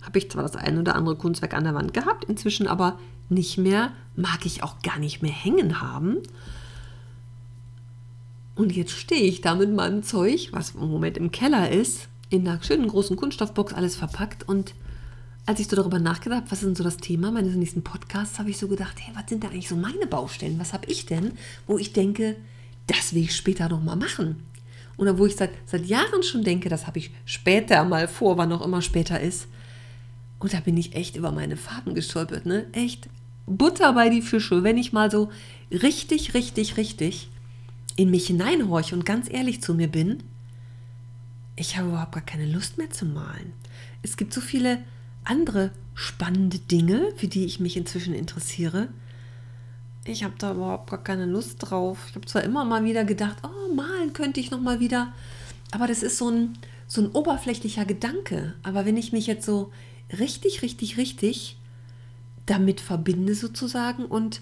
habe 0.02 0.18
ich 0.18 0.30
zwar 0.30 0.42
das 0.42 0.56
ein 0.56 0.78
oder 0.78 0.94
andere 0.94 1.16
Kunstwerk 1.16 1.52
an 1.52 1.64
der 1.64 1.74
Wand 1.74 1.92
gehabt, 1.92 2.24
inzwischen 2.24 2.66
aber 2.66 2.98
nicht 3.28 3.58
mehr, 3.58 3.92
mag 4.16 4.46
ich 4.46 4.62
auch 4.62 4.80
gar 4.80 4.98
nicht 4.98 5.20
mehr 5.20 5.30
hängen 5.30 5.82
haben. 5.82 6.16
Und 8.54 8.74
jetzt 8.74 8.92
stehe 8.92 9.24
ich 9.24 9.42
da 9.42 9.54
mit 9.54 9.70
meinem 9.70 10.02
Zeug, 10.02 10.48
was 10.52 10.70
im 10.70 10.88
Moment 10.88 11.18
im 11.18 11.30
Keller 11.30 11.70
ist, 11.70 12.08
in 12.30 12.46
einer 12.46 12.62
schönen 12.62 12.88
großen 12.88 13.16
Kunststoffbox 13.16 13.72
alles 13.72 13.96
verpackt 13.96 14.48
und 14.48 14.74
als 15.46 15.60
ich 15.60 15.68
so 15.68 15.76
darüber 15.76 15.98
nachgedacht 15.98 16.42
habe, 16.42 16.50
was 16.50 16.58
ist 16.58 16.66
denn 16.66 16.74
so 16.74 16.84
das 16.84 16.98
Thema 16.98 17.30
meines 17.30 17.54
nächsten 17.54 17.82
Podcasts, 17.82 18.38
habe 18.38 18.50
ich 18.50 18.58
so 18.58 18.68
gedacht, 18.68 18.96
hey, 19.00 19.14
was 19.14 19.30
sind 19.30 19.42
da 19.42 19.48
eigentlich 19.48 19.68
so 19.68 19.76
meine 19.76 20.06
Baustellen? 20.06 20.58
Was 20.58 20.74
habe 20.74 20.86
ich 20.90 21.06
denn, 21.06 21.32
wo 21.66 21.78
ich 21.78 21.94
denke, 21.94 22.36
das 22.86 23.14
will 23.14 23.22
ich 23.22 23.34
später 23.34 23.70
noch 23.70 23.82
mal 23.82 23.96
machen? 23.96 24.42
Oder 24.98 25.16
wo 25.16 25.24
ich 25.24 25.36
seit, 25.36 25.52
seit 25.64 25.86
Jahren 25.86 26.22
schon 26.22 26.44
denke, 26.44 26.68
das 26.68 26.86
habe 26.86 26.98
ich 26.98 27.12
später 27.24 27.82
mal 27.84 28.08
vor, 28.08 28.36
wann 28.36 28.52
auch 28.52 28.60
immer 28.60 28.82
später 28.82 29.20
ist. 29.20 29.46
Und 30.38 30.52
da 30.52 30.60
bin 30.60 30.76
ich 30.76 30.94
echt 30.94 31.16
über 31.16 31.32
meine 31.32 31.56
Farben 31.56 31.94
gestolpert, 31.94 32.44
ne? 32.44 32.66
Echt 32.72 33.08
Butter 33.46 33.94
bei 33.94 34.10
die 34.10 34.22
Fische, 34.22 34.62
wenn 34.64 34.76
ich 34.76 34.92
mal 34.92 35.10
so 35.10 35.30
richtig, 35.70 36.34
richtig, 36.34 36.76
richtig 36.76 37.30
in 37.96 38.10
mich 38.10 38.26
hineinhorche 38.26 38.94
und 38.94 39.06
ganz 39.06 39.32
ehrlich 39.32 39.62
zu 39.62 39.74
mir 39.74 39.88
bin 39.88 40.22
ich 41.58 41.76
habe 41.76 41.88
überhaupt 41.88 42.12
gar 42.12 42.24
keine 42.24 42.46
Lust 42.46 42.78
mehr 42.78 42.90
zu 42.90 43.04
malen. 43.04 43.52
Es 44.02 44.16
gibt 44.16 44.32
so 44.32 44.40
viele 44.40 44.78
andere 45.24 45.72
spannende 45.94 46.58
Dinge, 46.58 47.12
für 47.16 47.26
die 47.26 47.44
ich 47.44 47.58
mich 47.58 47.76
inzwischen 47.76 48.14
interessiere. 48.14 48.88
Ich 50.04 50.22
habe 50.22 50.34
da 50.38 50.52
überhaupt 50.52 50.88
gar 50.88 51.02
keine 51.02 51.26
Lust 51.26 51.56
drauf. 51.58 51.98
Ich 52.08 52.14
habe 52.14 52.26
zwar 52.26 52.44
immer 52.44 52.64
mal 52.64 52.84
wieder 52.84 53.04
gedacht, 53.04 53.38
oh, 53.42 53.74
malen 53.74 54.12
könnte 54.12 54.38
ich 54.38 54.52
noch 54.52 54.60
mal 54.60 54.78
wieder, 54.78 55.12
aber 55.72 55.88
das 55.88 56.02
ist 56.02 56.16
so 56.16 56.30
ein, 56.30 56.56
so 56.86 57.02
ein 57.02 57.10
oberflächlicher 57.10 57.84
Gedanke. 57.84 58.54
Aber 58.62 58.86
wenn 58.86 58.96
ich 58.96 59.12
mich 59.12 59.26
jetzt 59.26 59.44
so 59.44 59.72
richtig, 60.16 60.62
richtig, 60.62 60.96
richtig 60.96 61.56
damit 62.46 62.80
verbinde 62.80 63.34
sozusagen 63.34 64.06
und 64.06 64.40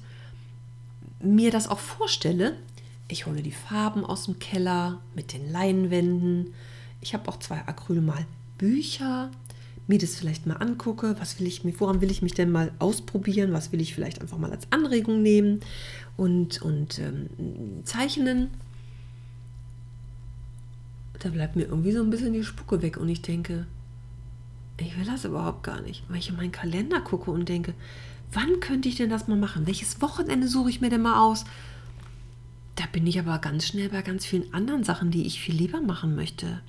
mir 1.20 1.50
das 1.50 1.66
auch 1.66 1.80
vorstelle, 1.80 2.56
ich 3.08 3.26
hole 3.26 3.42
die 3.42 3.52
Farben 3.52 4.04
aus 4.04 4.26
dem 4.26 4.38
Keller 4.38 5.00
mit 5.14 5.32
den 5.32 5.50
Leinwänden, 5.50 6.52
ich 7.06 7.14
habe 7.14 7.28
auch 7.28 7.38
zwei 7.38 7.58
Acrylmalbücher, 7.66 9.30
mir 9.86 9.98
das 9.98 10.16
vielleicht 10.16 10.44
mal 10.46 10.56
angucke, 10.56 11.14
was 11.20 11.38
will 11.38 11.46
ich 11.46 11.62
mir, 11.62 11.78
woran 11.78 12.00
will 12.00 12.10
ich 12.10 12.20
mich 12.20 12.34
denn 12.34 12.50
mal 12.50 12.72
ausprobieren, 12.80 13.52
was 13.52 13.70
will 13.70 13.80
ich 13.80 13.94
vielleicht 13.94 14.20
einfach 14.20 14.38
mal 14.38 14.50
als 14.50 14.66
Anregung 14.72 15.22
nehmen 15.22 15.60
und, 16.16 16.60
und 16.62 16.98
ähm, 16.98 17.30
zeichnen. 17.84 18.48
Da 21.20 21.28
bleibt 21.28 21.54
mir 21.54 21.66
irgendwie 21.66 21.92
so 21.92 22.02
ein 22.02 22.10
bisschen 22.10 22.32
die 22.32 22.42
Spucke 22.42 22.82
weg 22.82 22.96
und 22.96 23.08
ich 23.08 23.22
denke, 23.22 23.68
ich 24.76 24.98
will 24.98 25.06
das 25.06 25.24
überhaupt 25.24 25.62
gar 25.62 25.80
nicht. 25.82 26.02
Weil 26.08 26.18
ich 26.18 26.28
in 26.28 26.36
meinen 26.36 26.50
Kalender 26.50 27.00
gucke 27.00 27.30
und 27.30 27.48
denke, 27.48 27.72
wann 28.32 28.58
könnte 28.58 28.88
ich 28.88 28.96
denn 28.96 29.10
das 29.10 29.28
mal 29.28 29.38
machen? 29.38 29.68
Welches 29.68 30.02
Wochenende 30.02 30.48
suche 30.48 30.70
ich 30.70 30.80
mir 30.80 30.90
denn 30.90 31.02
mal 31.02 31.22
aus? 31.22 31.44
Da 32.74 32.84
bin 32.92 33.06
ich 33.06 33.20
aber 33.20 33.38
ganz 33.38 33.64
schnell 33.64 33.90
bei 33.90 34.02
ganz 34.02 34.26
vielen 34.26 34.52
anderen 34.52 34.82
Sachen, 34.82 35.12
die 35.12 35.24
ich 35.24 35.40
viel 35.40 35.54
lieber 35.54 35.80
machen 35.80 36.16
möchte 36.16 36.60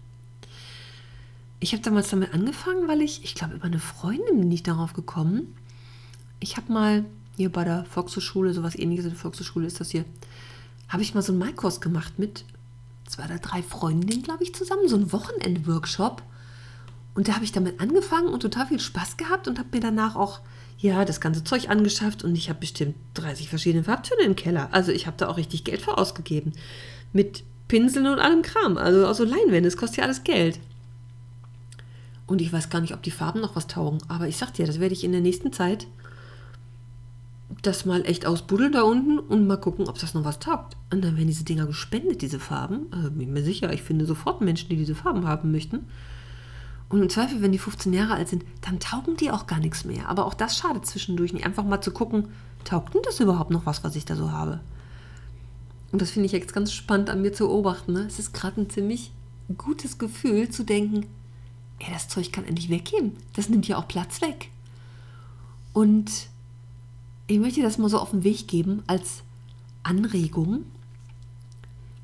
ich 1.59 1.73
habe 1.73 1.83
damals 1.83 2.09
damit 2.09 2.33
angefangen, 2.33 2.87
weil 2.87 3.01
ich, 3.01 3.23
ich 3.23 3.35
glaube, 3.35 3.55
über 3.55 3.65
eine 3.65 3.79
Freundin 3.79 4.39
bin 4.39 4.51
ich 4.51 4.63
darauf 4.63 4.93
gekommen. 4.93 5.55
Ich 6.39 6.57
habe 6.57 6.71
mal 6.71 7.05
hier 7.35 7.51
bei 7.51 7.63
der 7.63 7.85
Volkshochschule, 7.85 8.53
sowas 8.53 8.75
ähnliches 8.75 9.05
in 9.05 9.11
der 9.11 9.19
Volkshochschule 9.19 9.65
ist 9.65 9.79
das 9.79 9.91
hier, 9.91 10.05
habe 10.89 11.01
ich 11.01 11.13
mal 11.13 11.21
so 11.21 11.31
einen 11.31 11.39
Malkurs 11.39 11.81
gemacht 11.81 12.19
mit 12.19 12.45
zwei 13.07 13.25
oder 13.25 13.39
drei 13.39 13.63
Freundinnen, 13.63 14.23
glaube 14.23 14.43
ich, 14.43 14.53
zusammen, 14.53 14.87
so 14.87 14.95
einen 14.95 15.11
Wochenend-Workshop. 15.11 16.21
Und 17.15 17.27
da 17.27 17.33
habe 17.33 17.45
ich 17.45 17.51
damit 17.51 17.79
angefangen 17.79 18.27
und 18.27 18.41
total 18.41 18.67
viel 18.67 18.79
Spaß 18.79 19.17
gehabt 19.17 19.47
und 19.47 19.57
habe 19.57 19.69
mir 19.71 19.79
danach 19.79 20.15
auch 20.15 20.41
ja, 20.79 21.05
das 21.05 21.19
ganze 21.19 21.43
Zeug 21.43 21.69
angeschafft 21.69 22.23
und 22.23 22.35
ich 22.35 22.49
habe 22.49 22.59
bestimmt 22.59 22.95
30 23.15 23.49
verschiedene 23.49 23.83
Farbtöne 23.83 24.21
im 24.21 24.35
Keller. 24.35 24.69
Also 24.71 24.91
ich 24.91 25.07
habe 25.07 25.17
da 25.17 25.27
auch 25.27 25.37
richtig 25.37 25.63
Geld 25.63 25.81
für 25.81 25.97
ausgegeben. 25.97 26.53
Mit 27.13 27.43
Pinseln 27.67 28.05
und 28.05 28.19
allem 28.19 28.43
Kram. 28.43 28.77
Also 28.77 29.07
auch 29.07 29.15
so 29.15 29.23
Leinwände, 29.23 29.63
das 29.63 29.77
kostet 29.77 29.97
ja 29.97 30.03
alles 30.03 30.23
Geld. 30.23 30.59
Und 32.27 32.41
ich 32.41 32.51
weiß 32.51 32.69
gar 32.69 32.81
nicht, 32.81 32.93
ob 32.93 33.01
die 33.01 33.11
Farben 33.11 33.41
noch 33.41 33.55
was 33.55 33.67
taugen. 33.67 33.99
Aber 34.09 34.27
ich 34.27 34.37
sag 34.37 34.53
dir, 34.53 34.67
das 34.67 34.79
werde 34.79 34.93
ich 34.93 35.03
in 35.03 35.13
der 35.13 35.21
nächsten 35.21 35.53
Zeit 35.53 35.87
das 37.61 37.85
mal 37.85 38.05
echt 38.05 38.25
ausbuddeln 38.25 38.73
da 38.73 38.81
unten 38.81 39.17
und 39.17 39.47
mal 39.47 39.57
gucken, 39.57 39.87
ob 39.87 39.97
das 39.97 40.13
noch 40.13 40.25
was 40.25 40.39
taugt. 40.39 40.75
Und 40.91 41.03
dann 41.03 41.15
werden 41.15 41.27
diese 41.27 41.45
Dinger 41.45 41.65
gespendet, 41.65 42.21
diese 42.21 42.39
Farben. 42.39 42.87
Also 42.91 43.09
bin 43.09 43.31
mir 43.31 43.43
sicher, 43.43 43.71
ich 43.73 43.81
finde 43.81 44.05
sofort 44.05 44.41
Menschen, 44.41 44.69
die 44.69 44.75
diese 44.75 44.95
Farben 44.95 45.25
haben 45.25 45.51
möchten. 45.51 45.85
Und 46.89 47.01
im 47.01 47.09
Zweifel, 47.09 47.41
wenn 47.41 47.51
die 47.51 47.59
15 47.59 47.91
Jahre 47.93 48.13
alt 48.13 48.29
sind, 48.29 48.45
dann 48.61 48.79
taugen 48.79 49.17
die 49.17 49.31
auch 49.31 49.47
gar 49.47 49.59
nichts 49.59 49.85
mehr. 49.85 50.07
Aber 50.07 50.25
auch 50.25 50.33
das 50.33 50.57
schadet 50.57 50.85
zwischendurch 50.85 51.33
nicht. 51.33 51.45
Einfach 51.45 51.63
mal 51.63 51.81
zu 51.81 51.91
gucken, 51.91 52.27
taugt 52.63 52.93
denn 52.93 53.01
das 53.03 53.19
überhaupt 53.19 53.51
noch 53.51 53.65
was, 53.65 53.83
was 53.83 53.95
ich 53.95 54.05
da 54.05 54.15
so 54.15 54.31
habe? 54.31 54.59
Und 55.91 56.01
das 56.01 56.11
finde 56.11 56.25
ich 56.25 56.31
jetzt 56.33 56.53
ganz 56.53 56.71
spannend 56.71 57.09
an 57.09 57.21
mir 57.21 57.33
zu 57.33 57.47
beobachten. 57.47 57.93
Ne? 57.93 58.05
Es 58.07 58.19
ist 58.19 58.33
gerade 58.33 58.61
ein 58.61 58.69
ziemlich 58.69 59.11
gutes 59.57 59.97
Gefühl 59.97 60.49
zu 60.49 60.63
denken, 60.63 61.05
ey, 61.79 61.87
das 61.91 62.07
Zeug 62.07 62.31
kann 62.31 62.45
endlich 62.45 62.69
weggehen. 62.69 63.15
Das 63.33 63.49
nimmt 63.49 63.67
ja 63.67 63.77
auch 63.77 63.87
Platz 63.87 64.21
weg. 64.21 64.49
Und 65.73 66.11
ich 67.27 67.39
möchte 67.39 67.61
das 67.61 67.77
mal 67.77 67.89
so 67.89 67.99
auf 67.99 68.11
den 68.11 68.23
Weg 68.23 68.47
geben 68.47 68.83
als 68.87 69.23
Anregung, 69.83 70.63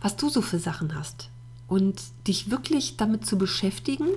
was 0.01 0.15
du 0.15 0.29
so 0.29 0.41
für 0.41 0.59
Sachen 0.59 0.95
hast. 0.95 1.29
Und 1.67 2.01
dich 2.27 2.51
wirklich 2.51 2.97
damit 2.97 3.25
zu 3.25 3.37
beschäftigen, 3.37 4.07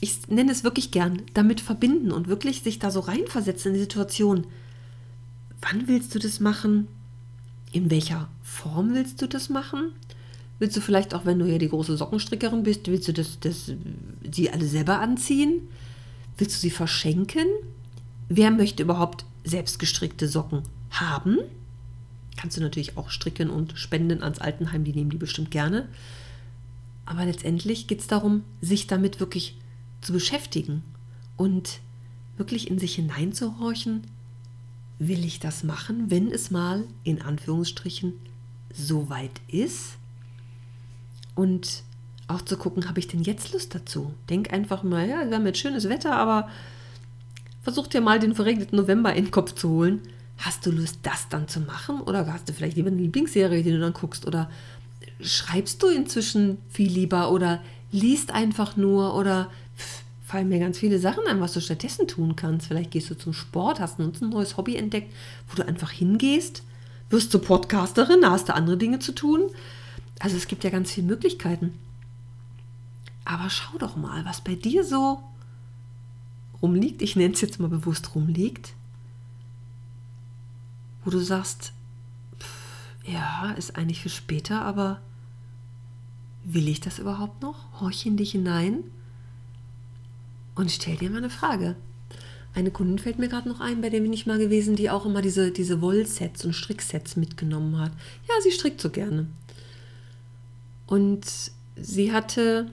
ich 0.00 0.28
nenne 0.28 0.52
es 0.52 0.64
wirklich 0.64 0.90
gern, 0.90 1.22
damit 1.32 1.60
verbinden 1.60 2.12
und 2.12 2.28
wirklich 2.28 2.62
sich 2.62 2.78
da 2.78 2.90
so 2.90 3.00
reinversetzen 3.00 3.70
in 3.70 3.74
die 3.74 3.80
Situation. 3.80 4.46
Wann 5.62 5.88
willst 5.88 6.14
du 6.14 6.18
das 6.18 6.40
machen? 6.40 6.88
In 7.72 7.90
welcher 7.90 8.28
Form 8.42 8.92
willst 8.92 9.22
du 9.22 9.28
das 9.28 9.48
machen? 9.48 9.92
Willst 10.58 10.76
du 10.76 10.80
vielleicht 10.80 11.14
auch, 11.14 11.24
wenn 11.24 11.38
du 11.38 11.46
hier 11.46 11.58
die 11.58 11.68
große 11.68 11.96
Sockenstrickerin 11.96 12.62
bist, 12.62 12.86
willst 12.86 13.08
du 13.08 13.12
das, 13.12 13.38
das, 13.40 13.72
die 14.22 14.50
alle 14.50 14.66
selber 14.66 15.00
anziehen? 15.00 15.62
Willst 16.38 16.56
du 16.56 16.60
sie 16.60 16.70
verschenken? 16.70 17.46
Wer 18.28 18.50
möchte 18.50 18.82
überhaupt 18.82 19.24
selbstgestrickte 19.44 20.28
Socken 20.28 20.62
haben? 20.90 21.38
Kannst 22.36 22.56
du 22.56 22.60
natürlich 22.60 22.96
auch 22.96 23.10
stricken 23.10 23.50
und 23.50 23.78
spenden 23.78 24.22
ans 24.22 24.38
Altenheim, 24.38 24.84
die 24.84 24.92
nehmen 24.92 25.10
die 25.10 25.16
bestimmt 25.16 25.50
gerne. 25.50 25.88
Aber 27.06 27.24
letztendlich 27.24 27.86
geht 27.86 28.00
es 28.00 28.06
darum, 28.06 28.42
sich 28.60 28.86
damit 28.86 29.20
wirklich 29.20 29.56
zu 30.00 30.12
beschäftigen 30.12 30.82
und 31.36 31.80
wirklich 32.36 32.70
in 32.70 32.78
sich 32.78 32.94
hineinzuhorchen, 32.94 34.02
will 34.98 35.24
ich 35.24 35.40
das 35.40 35.64
machen, 35.64 36.10
wenn 36.10 36.30
es 36.30 36.50
mal 36.50 36.84
in 37.02 37.20
Anführungsstrichen 37.20 38.14
so 38.72 39.08
weit 39.08 39.40
ist? 39.48 39.96
Und 41.34 41.82
auch 42.28 42.42
zu 42.42 42.56
gucken, 42.56 42.88
habe 42.88 43.00
ich 43.00 43.08
denn 43.08 43.22
jetzt 43.22 43.52
Lust 43.52 43.74
dazu? 43.74 44.14
Denk 44.30 44.52
einfach 44.52 44.82
mal, 44.82 45.08
ja, 45.08 45.28
wir 45.28 45.36
haben 45.36 45.46
jetzt 45.46 45.58
schönes 45.58 45.88
Wetter, 45.88 46.14
aber 46.16 46.48
versuch 47.62 47.86
dir 47.86 48.00
mal 48.00 48.18
den 48.18 48.34
verregneten 48.34 48.76
November 48.76 49.14
in 49.14 49.26
den 49.26 49.30
Kopf 49.30 49.54
zu 49.54 49.68
holen. 49.68 50.00
Hast 50.38 50.66
du 50.66 50.70
Lust, 50.70 50.98
das 51.02 51.28
dann 51.28 51.48
zu 51.48 51.60
machen? 51.60 52.00
Oder 52.00 52.26
hast 52.32 52.48
du 52.48 52.52
vielleicht 52.52 52.76
lieber 52.76 52.90
eine 52.90 53.00
Lieblingsserie, 53.00 53.62
die 53.62 53.70
du 53.70 53.80
dann 53.80 53.92
guckst? 53.92 54.26
Oder 54.26 54.50
schreibst 55.20 55.82
du 55.82 55.88
inzwischen 55.88 56.58
viel 56.70 56.90
lieber? 56.90 57.30
Oder 57.30 57.60
liest 57.92 58.32
einfach 58.32 58.76
nur? 58.76 59.14
Oder 59.14 59.50
fallen 60.24 60.48
mir 60.48 60.58
ganz 60.58 60.78
viele 60.78 60.98
Sachen 60.98 61.26
ein, 61.28 61.40
was 61.40 61.52
du 61.52 61.60
stattdessen 61.60 62.08
tun 62.08 62.34
kannst. 62.34 62.66
Vielleicht 62.66 62.90
gehst 62.90 63.08
du 63.10 63.14
zum 63.14 63.32
Sport, 63.32 63.78
hast 63.78 64.00
ein 64.00 64.12
neues 64.20 64.56
Hobby 64.56 64.74
entdeckt, 64.76 65.12
wo 65.48 65.54
du 65.54 65.64
einfach 65.64 65.90
hingehst, 65.90 66.62
wirst 67.10 67.32
du 67.32 67.38
Podcasterin, 67.38 68.28
hast 68.28 68.48
du 68.48 68.54
andere 68.54 68.76
Dinge 68.76 68.98
zu 68.98 69.12
tun. 69.12 69.42
Also 70.18 70.36
es 70.36 70.46
gibt 70.46 70.64
ja 70.64 70.70
ganz 70.70 70.92
viele 70.92 71.06
Möglichkeiten. 71.06 71.78
Aber 73.24 73.50
schau 73.50 73.78
doch 73.78 73.96
mal, 73.96 74.24
was 74.24 74.40
bei 74.40 74.54
dir 74.54 74.84
so 74.84 75.22
rumliegt. 76.62 77.02
Ich 77.02 77.16
nenne 77.16 77.34
es 77.34 77.40
jetzt 77.40 77.60
mal 77.60 77.68
bewusst 77.68 78.14
rumliegt. 78.14 78.74
Wo 81.04 81.10
du 81.10 81.18
sagst, 81.18 81.72
pff, 82.38 83.06
ja, 83.06 83.52
ist 83.52 83.76
eigentlich 83.76 84.00
für 84.00 84.08
später, 84.08 84.62
aber 84.62 85.00
will 86.44 86.68
ich 86.68 86.80
das 86.80 86.98
überhaupt 86.98 87.42
noch? 87.42 87.80
Horch 87.80 88.06
in 88.06 88.16
dich 88.16 88.32
hinein 88.32 88.84
und 90.54 90.70
stell 90.70 90.96
dir 90.96 91.10
mal 91.10 91.18
eine 91.18 91.30
Frage. 91.30 91.76
Eine 92.54 92.70
Kundin 92.70 92.98
fällt 92.98 93.18
mir 93.18 93.28
gerade 93.28 93.48
noch 93.48 93.60
ein, 93.60 93.80
bei 93.80 93.90
der 93.90 94.00
bin 94.00 94.12
ich 94.12 94.26
mal 94.26 94.38
gewesen, 94.38 94.76
die 94.76 94.88
auch 94.88 95.04
immer 95.04 95.22
diese, 95.22 95.50
diese 95.50 95.80
Wollsets 95.80 96.44
und 96.44 96.52
Stricksets 96.52 97.16
mitgenommen 97.16 97.78
hat. 97.78 97.90
Ja, 98.28 98.34
sie 98.42 98.52
strickt 98.52 98.80
so 98.80 98.90
gerne. 98.90 99.26
Und 100.86 101.26
sie 101.76 102.12
hatte 102.12 102.66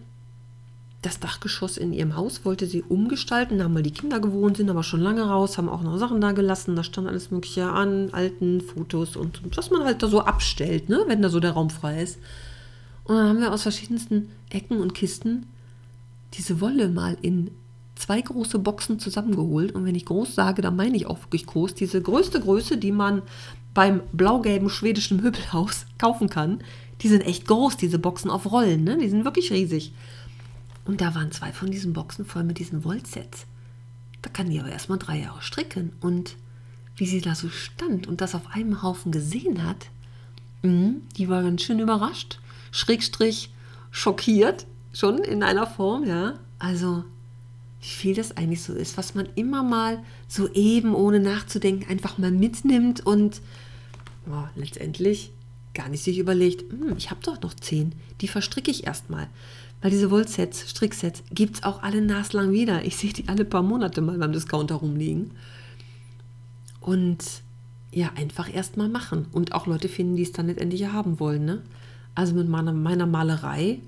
das 1.01 1.20
Dachgeschoss 1.20 1.77
in 1.77 1.94
ihrem 1.94 2.15
Haus, 2.15 2.46
wollte 2.46 2.68
sie 2.68 2.84
umgestalten. 2.84 3.58
Da 3.58 3.63
haben 3.63 3.74
mal 3.74 3.82
die 3.82 3.91
Kinder 3.91 4.20
gewohnt, 4.20 4.58
sind 4.58 4.70
aber 4.70 4.84
schon 4.84 5.00
lange 5.00 5.24
raus, 5.24 5.58
haben 5.58 5.70
auch 5.70 5.82
noch 5.82 5.98
Sachen 5.98 6.22
da 6.22 6.32
gelassen. 6.32 6.75
Da 6.75 6.84
stand 6.84 7.08
alles 7.08 7.32
Mögliche 7.32 7.68
an, 7.68 8.10
alten 8.12 8.62
Fotos 8.62 9.15
und 9.15 9.41
was 9.58 9.72
man 9.72 9.84
halt 9.84 10.03
da 10.03 10.08
so 10.08 10.22
abstellt, 10.22 10.89
ne, 10.89 11.03
wenn 11.08 11.22
da 11.22 11.30
so 11.30 11.39
der 11.39 11.51
Raum 11.51 11.72
frei 11.72 12.03
ist. 12.03 12.20
Und 13.06 13.15
dann 13.15 13.27
haben 13.27 13.39
wir 13.39 13.51
aus 13.51 13.63
verschiedensten 13.63 14.30
Ecken 14.51 14.80
und 14.80 14.94
Kisten 14.94 15.48
diese 16.36 16.62
Wolle 16.62 16.88
mal 16.88 17.18
in 17.22 17.50
zwei 17.96 18.22
große 18.22 18.60
Boxen 18.60 19.00
zusammengeholt. 19.00 19.74
Und 19.74 19.86
wenn 19.86 19.96
ich 19.96 20.06
groß 20.06 20.36
sage, 20.36 20.62
dann 20.62 20.75
meine 20.75 20.98
ich 20.98 21.08
auch 21.08 21.20
wirklich 21.20 21.46
groß. 21.46 21.74
Diese 21.74 22.01
größte 22.01 22.39
Größe, 22.39 22.77
die 22.77 22.91
man 22.91 23.24
beim 23.74 24.01
blau-gelben 24.12 24.70
schwedischen 24.70 25.22
Möbelhaus 25.22 25.86
kaufen 25.98 26.30
kann, 26.30 26.60
die 27.01 27.08
sind 27.08 27.22
echt 27.22 27.48
groß, 27.48 27.77
diese 27.77 28.00
Boxen 28.00 28.29
auf 28.29 28.51
Rollen. 28.51 28.84
Ne? 28.84 28.98
Die 28.98 29.10
sind 29.10 29.25
wirklich 29.25 29.51
riesig. 29.51 29.93
Und 30.86 31.01
da 31.01 31.15
waren 31.15 31.31
zwei 31.31 31.51
von 31.51 31.72
diesen 31.72 31.93
Boxen 31.93 32.25
voll 32.25 32.43
mit 32.43 32.60
diesen 32.60 32.84
Wollsets. 32.84 33.46
Da 34.22 34.29
kann 34.29 34.50
die 34.50 34.60
aber 34.60 34.70
erstmal 34.70 35.00
drei 35.00 35.20
Jahre 35.20 35.41
stricken. 35.41 35.93
Und 36.00 36.36
wie 36.96 37.05
sie 37.05 37.22
da 37.22 37.36
so 37.36 37.50
stand 37.50 38.08
und 38.08 38.22
das 38.22 38.36
auf 38.36 38.53
einem 38.53 38.84
Haufen 38.84 39.12
gesehen 39.12 39.63
hat, 39.63 39.89
mh, 40.62 40.93
die 41.17 41.29
war 41.29 41.41
ganz 41.43 41.63
schön 41.63 41.79
überrascht. 41.79 42.39
Schrägstrich 42.72 43.51
schockiert, 43.89 44.65
schon 44.93 45.20
in 45.20 45.43
einer 45.43 45.67
Form, 45.67 46.05
ja. 46.05 46.36
Also 46.60 47.03
wie 47.81 47.88
viel 47.88 48.15
das 48.15 48.38
eigentlich 48.38 48.62
so 48.62 48.74
ist, 48.74 48.98
was 48.98 49.15
man 49.15 49.27
immer 49.36 49.63
mal 49.63 50.03
so 50.27 50.48
eben, 50.53 50.93
ohne 50.93 51.20
nachzudenken, 51.20 51.89
einfach 51.89 52.20
mal 52.20 52.31
mitnimmt 52.31 53.03
und 53.05 53.41
oh, 54.29 54.43
letztendlich 54.55 55.31
gar 55.74 55.90
nicht 55.90 56.04
sich 56.04 56.18
überlegt, 56.18 56.72
hm, 56.72 56.96
ich 56.98 57.12
habe 57.12 57.22
doch 57.24 57.42
noch 57.42 57.54
zehn, 57.54 57.94
die 58.22 58.28
verstricke 58.28 58.72
ich 58.72 58.86
erstmal. 58.86 59.28
Weil 59.82 59.92
diese 59.92 60.12
Wollsets, 60.12 60.70
Stricksets, 60.70 61.24
gibt 61.31 61.55
es 61.55 61.64
auch 61.64 61.81
alle 61.81 62.01
naslang 62.01 62.51
wieder. 62.51 62.86
Ich 62.86 62.98
sehe 62.98 63.14
die 63.14 63.27
alle 63.27 63.46
paar 63.46 63.64
Monate 63.64 64.01
mal 64.01 64.18
beim 64.18 64.31
Discounter 64.31 64.75
rumliegen. 64.75 65.31
Und 66.79 67.24
ja, 67.92 68.12
einfach 68.16 68.53
erstmal 68.53 68.90
machen. 68.90 69.25
Und 69.31 69.53
auch 69.53 69.66
Leute 69.66 69.90
finden, 69.90 70.16
die 70.16 70.24
es 70.24 70.31
dann 70.31 70.48
letztendlich 70.48 70.86
haben 70.86 71.20
wollen. 71.20 71.46
Ne? 71.46 71.62
Also 72.14 72.36
mit 72.36 72.48
meiner, 72.48 72.74
meiner 72.74 73.07
Malerei 73.07 73.79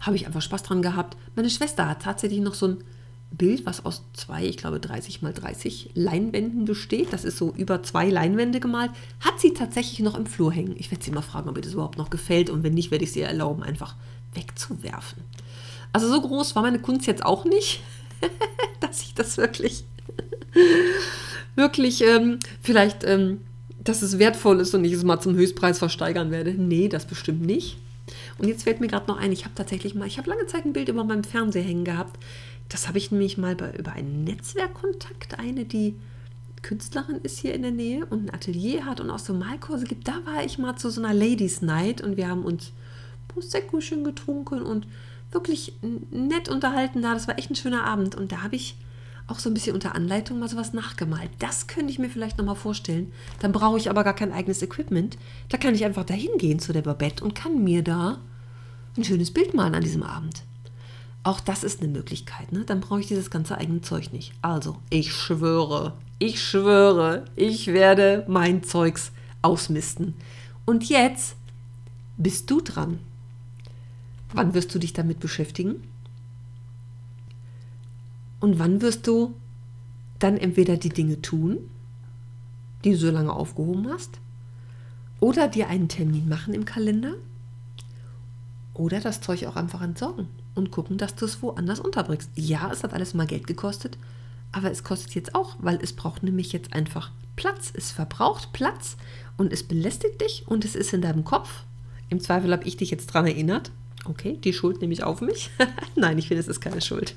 habe 0.00 0.16
ich 0.16 0.26
einfach 0.26 0.42
Spaß 0.42 0.64
dran 0.64 0.82
gehabt. 0.82 1.16
Meine 1.34 1.48
Schwester 1.48 1.88
hat 1.88 2.02
tatsächlich 2.02 2.40
noch 2.40 2.54
so 2.54 2.68
ein 2.68 2.84
Bild, 3.32 3.66
was 3.66 3.84
aus 3.84 4.02
zwei, 4.12 4.44
ich 4.44 4.56
glaube 4.56 4.78
30 4.78 5.22
mal 5.22 5.32
30 5.32 5.90
Leinwänden 5.94 6.64
besteht. 6.64 7.12
Das 7.12 7.24
ist 7.24 7.38
so 7.38 7.52
über 7.56 7.82
zwei 7.82 8.08
Leinwände 8.08 8.60
gemalt. 8.60 8.90
Hat 9.20 9.40
sie 9.40 9.54
tatsächlich 9.54 10.00
noch 10.00 10.16
im 10.16 10.26
Flur 10.26 10.52
hängen. 10.52 10.74
Ich 10.78 10.90
werde 10.90 11.04
sie 11.04 11.10
mal 11.10 11.22
fragen, 11.22 11.48
ob 11.48 11.56
ihr 11.56 11.62
das 11.62 11.72
überhaupt 11.72 11.98
noch 11.98 12.10
gefällt. 12.10 12.50
Und 12.50 12.62
wenn 12.62 12.74
nicht, 12.74 12.90
werde 12.90 13.04
ich 13.04 13.12
sie 13.12 13.22
erlauben, 13.22 13.62
einfach 13.62 13.96
wegzuwerfen. 14.34 15.22
Also 15.92 16.08
so 16.08 16.20
groß 16.20 16.54
war 16.54 16.62
meine 16.62 16.78
Kunst 16.78 17.06
jetzt 17.06 17.24
auch 17.24 17.44
nicht, 17.44 17.82
dass 18.80 19.02
ich 19.02 19.14
das 19.14 19.36
wirklich, 19.36 19.84
wirklich 21.54 22.02
ähm, 22.02 22.38
vielleicht, 22.60 23.04
ähm, 23.04 23.40
dass 23.82 24.02
es 24.02 24.18
wertvoll 24.18 24.60
ist 24.60 24.74
und 24.74 24.84
ich 24.84 24.92
es 24.92 25.04
mal 25.04 25.20
zum 25.20 25.34
Höchstpreis 25.34 25.78
versteigern 25.78 26.30
werde. 26.30 26.52
Nee, 26.52 26.88
das 26.88 27.04
bestimmt 27.06 27.42
nicht. 27.42 27.78
Und 28.38 28.48
jetzt 28.48 28.64
fällt 28.64 28.80
mir 28.80 28.88
gerade 28.88 29.06
noch 29.08 29.18
ein, 29.18 29.32
ich 29.32 29.44
habe 29.44 29.54
tatsächlich 29.54 29.94
mal, 29.94 30.06
ich 30.06 30.18
habe 30.18 30.28
lange 30.28 30.46
Zeit 30.46 30.64
ein 30.64 30.72
Bild 30.72 30.88
über 30.88 31.04
meinem 31.04 31.24
Fernseher 31.24 31.62
hängen 31.62 31.84
gehabt. 31.84 32.18
Das 32.72 32.88
habe 32.88 32.96
ich 32.96 33.10
nämlich 33.10 33.36
mal 33.36 33.54
bei, 33.54 33.70
über 33.72 33.92
einen 33.92 34.24
Netzwerkkontakt, 34.24 35.38
eine, 35.38 35.66
die 35.66 35.94
Künstlerin 36.62 37.16
ist 37.16 37.38
hier 37.38 37.52
in 37.52 37.62
der 37.62 37.70
Nähe 37.70 38.06
und 38.06 38.24
ein 38.24 38.34
Atelier 38.34 38.86
hat 38.86 39.00
und 39.00 39.10
auch 39.10 39.18
so 39.18 39.34
Malkurse 39.34 39.84
gibt. 39.84 40.08
Da 40.08 40.24
war 40.24 40.42
ich 40.42 40.56
mal 40.58 40.76
zu 40.76 40.88
so 40.90 41.02
einer 41.02 41.12
Ladies 41.12 41.60
Night 41.60 42.00
und 42.00 42.16
wir 42.16 42.28
haben 42.28 42.44
uns 42.44 42.72
Proseccochen 43.28 44.04
getrunken 44.04 44.62
und 44.62 44.86
wirklich 45.32 45.74
nett 46.10 46.48
unterhalten 46.48 47.02
da. 47.02 47.12
Das 47.12 47.28
war 47.28 47.38
echt 47.38 47.50
ein 47.50 47.56
schöner 47.56 47.84
Abend 47.84 48.14
und 48.14 48.32
da 48.32 48.42
habe 48.42 48.56
ich 48.56 48.76
auch 49.26 49.38
so 49.38 49.50
ein 49.50 49.54
bisschen 49.54 49.74
unter 49.74 49.94
Anleitung 49.94 50.38
mal 50.38 50.48
sowas 50.48 50.72
nachgemalt. 50.72 51.30
Das 51.40 51.66
könnte 51.66 51.92
ich 51.92 51.98
mir 51.98 52.08
vielleicht 52.08 52.38
nochmal 52.38 52.56
vorstellen. 52.56 53.12
Dann 53.40 53.52
brauche 53.52 53.76
ich 53.76 53.90
aber 53.90 54.02
gar 54.02 54.14
kein 54.14 54.32
eigenes 54.32 54.62
Equipment. 54.62 55.18
Da 55.50 55.58
kann 55.58 55.74
ich 55.74 55.84
einfach 55.84 56.04
dahin 56.04 56.38
gehen 56.38 56.58
zu 56.58 56.72
der 56.72 56.82
Babette 56.82 57.22
und 57.22 57.34
kann 57.34 57.62
mir 57.62 57.82
da 57.82 58.18
ein 58.96 59.04
schönes 59.04 59.30
Bild 59.30 59.52
malen 59.52 59.74
an 59.74 59.82
diesem 59.82 60.02
Abend. 60.02 60.42
Auch 61.24 61.38
das 61.38 61.62
ist 61.62 61.80
eine 61.80 61.92
Möglichkeit, 61.92 62.50
ne? 62.50 62.64
Dann 62.64 62.80
brauche 62.80 63.00
ich 63.00 63.06
dieses 63.06 63.30
ganze 63.30 63.56
eigene 63.56 63.80
Zeug 63.80 64.12
nicht. 64.12 64.32
Also, 64.42 64.78
ich 64.90 65.12
schwöre, 65.12 65.96
ich 66.18 66.42
schwöre, 66.42 67.24
ich 67.36 67.68
werde 67.68 68.24
mein 68.28 68.64
Zeugs 68.64 69.12
ausmisten. 69.40 70.14
Und 70.64 70.88
jetzt 70.88 71.36
bist 72.16 72.50
du 72.50 72.60
dran. 72.60 72.98
Wann 74.32 74.54
wirst 74.54 74.74
du 74.74 74.80
dich 74.80 74.94
damit 74.94 75.20
beschäftigen? 75.20 75.86
Und 78.40 78.58
wann 78.58 78.82
wirst 78.82 79.06
du 79.06 79.34
dann 80.18 80.36
entweder 80.36 80.76
die 80.76 80.88
Dinge 80.88 81.22
tun, 81.22 81.58
die 82.82 82.92
du 82.92 82.96
so 82.96 83.10
lange 83.10 83.32
aufgehoben 83.32 83.88
hast, 83.92 84.18
oder 85.20 85.46
dir 85.46 85.68
einen 85.68 85.88
Termin 85.88 86.28
machen 86.28 86.52
im 86.52 86.64
Kalender, 86.64 87.14
oder 88.74 89.00
das 89.00 89.20
Zeug 89.20 89.46
auch 89.46 89.54
einfach 89.54 89.82
entsorgen 89.82 90.26
und 90.54 90.70
gucken, 90.70 90.98
dass 90.98 91.14
du 91.14 91.24
es 91.24 91.42
woanders 91.42 91.80
unterbringst. 91.80 92.30
Ja, 92.34 92.70
es 92.72 92.82
hat 92.84 92.92
alles 92.92 93.14
mal 93.14 93.26
Geld 93.26 93.46
gekostet, 93.46 93.98
aber 94.52 94.70
es 94.70 94.84
kostet 94.84 95.14
jetzt 95.14 95.34
auch, 95.34 95.56
weil 95.58 95.78
es 95.82 95.92
braucht 95.92 96.22
nämlich 96.22 96.52
jetzt 96.52 96.72
einfach 96.72 97.10
Platz. 97.36 97.72
Es 97.74 97.90
verbraucht 97.90 98.52
Platz 98.52 98.96
und 99.36 99.52
es 99.52 99.62
belästigt 99.62 100.20
dich 100.20 100.44
und 100.46 100.64
es 100.64 100.74
ist 100.74 100.92
in 100.92 101.02
deinem 101.02 101.24
Kopf. 101.24 101.64
Im 102.08 102.20
Zweifel 102.20 102.52
habe 102.52 102.64
ich 102.64 102.76
dich 102.76 102.90
jetzt 102.90 103.08
daran 103.08 103.26
erinnert 103.26 103.70
Okay, 104.04 104.36
die 104.42 104.52
Schuld 104.52 104.80
nehme 104.80 104.92
ich 104.92 105.04
auf 105.04 105.20
mich. 105.20 105.50
Nein, 105.94 106.18
ich 106.18 106.26
finde, 106.26 106.40
es 106.40 106.48
ist 106.48 106.60
keine 106.60 106.80
Schuld. 106.80 107.14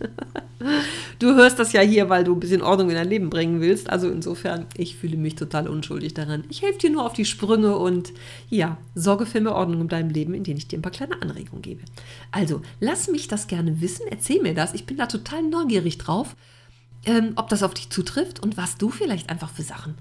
du 1.20 1.34
hörst 1.34 1.58
das 1.58 1.74
ja 1.74 1.82
hier, 1.82 2.10
weil 2.10 2.24
du 2.24 2.34
ein 2.34 2.40
bisschen 2.40 2.62
Ordnung 2.62 2.90
in 2.90 2.96
dein 2.96 3.10
Leben 3.10 3.32
bringen 3.32 3.60
willst. 3.60 3.90
Also 3.90 4.10
insofern, 4.10 4.68
ich 4.78 4.96
fühle 4.96 5.18
mich 5.18 5.34
total 5.34 5.68
unschuldig 5.68 6.14
daran. 6.14 6.44
Ich 6.50 6.62
helfe 6.62 6.78
dir 6.78 6.92
nur 6.92 7.04
auf 7.04 7.14
die 7.14 7.26
Sprünge 7.26 7.76
und 7.76 8.14
ja, 8.50 8.78
sorge 8.94 9.26
für 9.26 9.42
mehr 9.42 9.56
Ordnung 9.56 9.82
in 9.82 9.88
deinem 9.88 10.12
Leben, 10.12 10.36
indem 10.36 10.58
ich 10.58 10.68
dir 10.68 10.78
ein 10.78 10.84
paar 10.84 10.92
kleine 10.92 11.20
Anregungen 11.24 11.64
gebe. 11.64 11.82
Also, 12.32 12.62
lass 12.80 13.10
mich 13.10 13.28
das 13.28 13.48
gerne 13.48 13.82
wissen. 13.82 14.06
Erzähl 14.08 14.42
mir 14.44 14.54
das. 14.54 14.76
Ich 14.76 14.86
bin 14.86 14.98
da 14.98 15.08
total 15.08 15.42
neugierig 15.42 15.98
drauf, 15.98 16.36
ähm, 17.06 17.34
ob 17.36 17.50
das 17.50 17.64
auf 17.64 17.74
dich 17.74 17.90
zutrifft 17.90 18.44
und 18.44 18.58
was 18.58 18.78
du 18.78 18.90
vielleicht 18.90 19.32
einfach 19.32 19.50
für 19.50 19.64
Sachen 19.64 19.96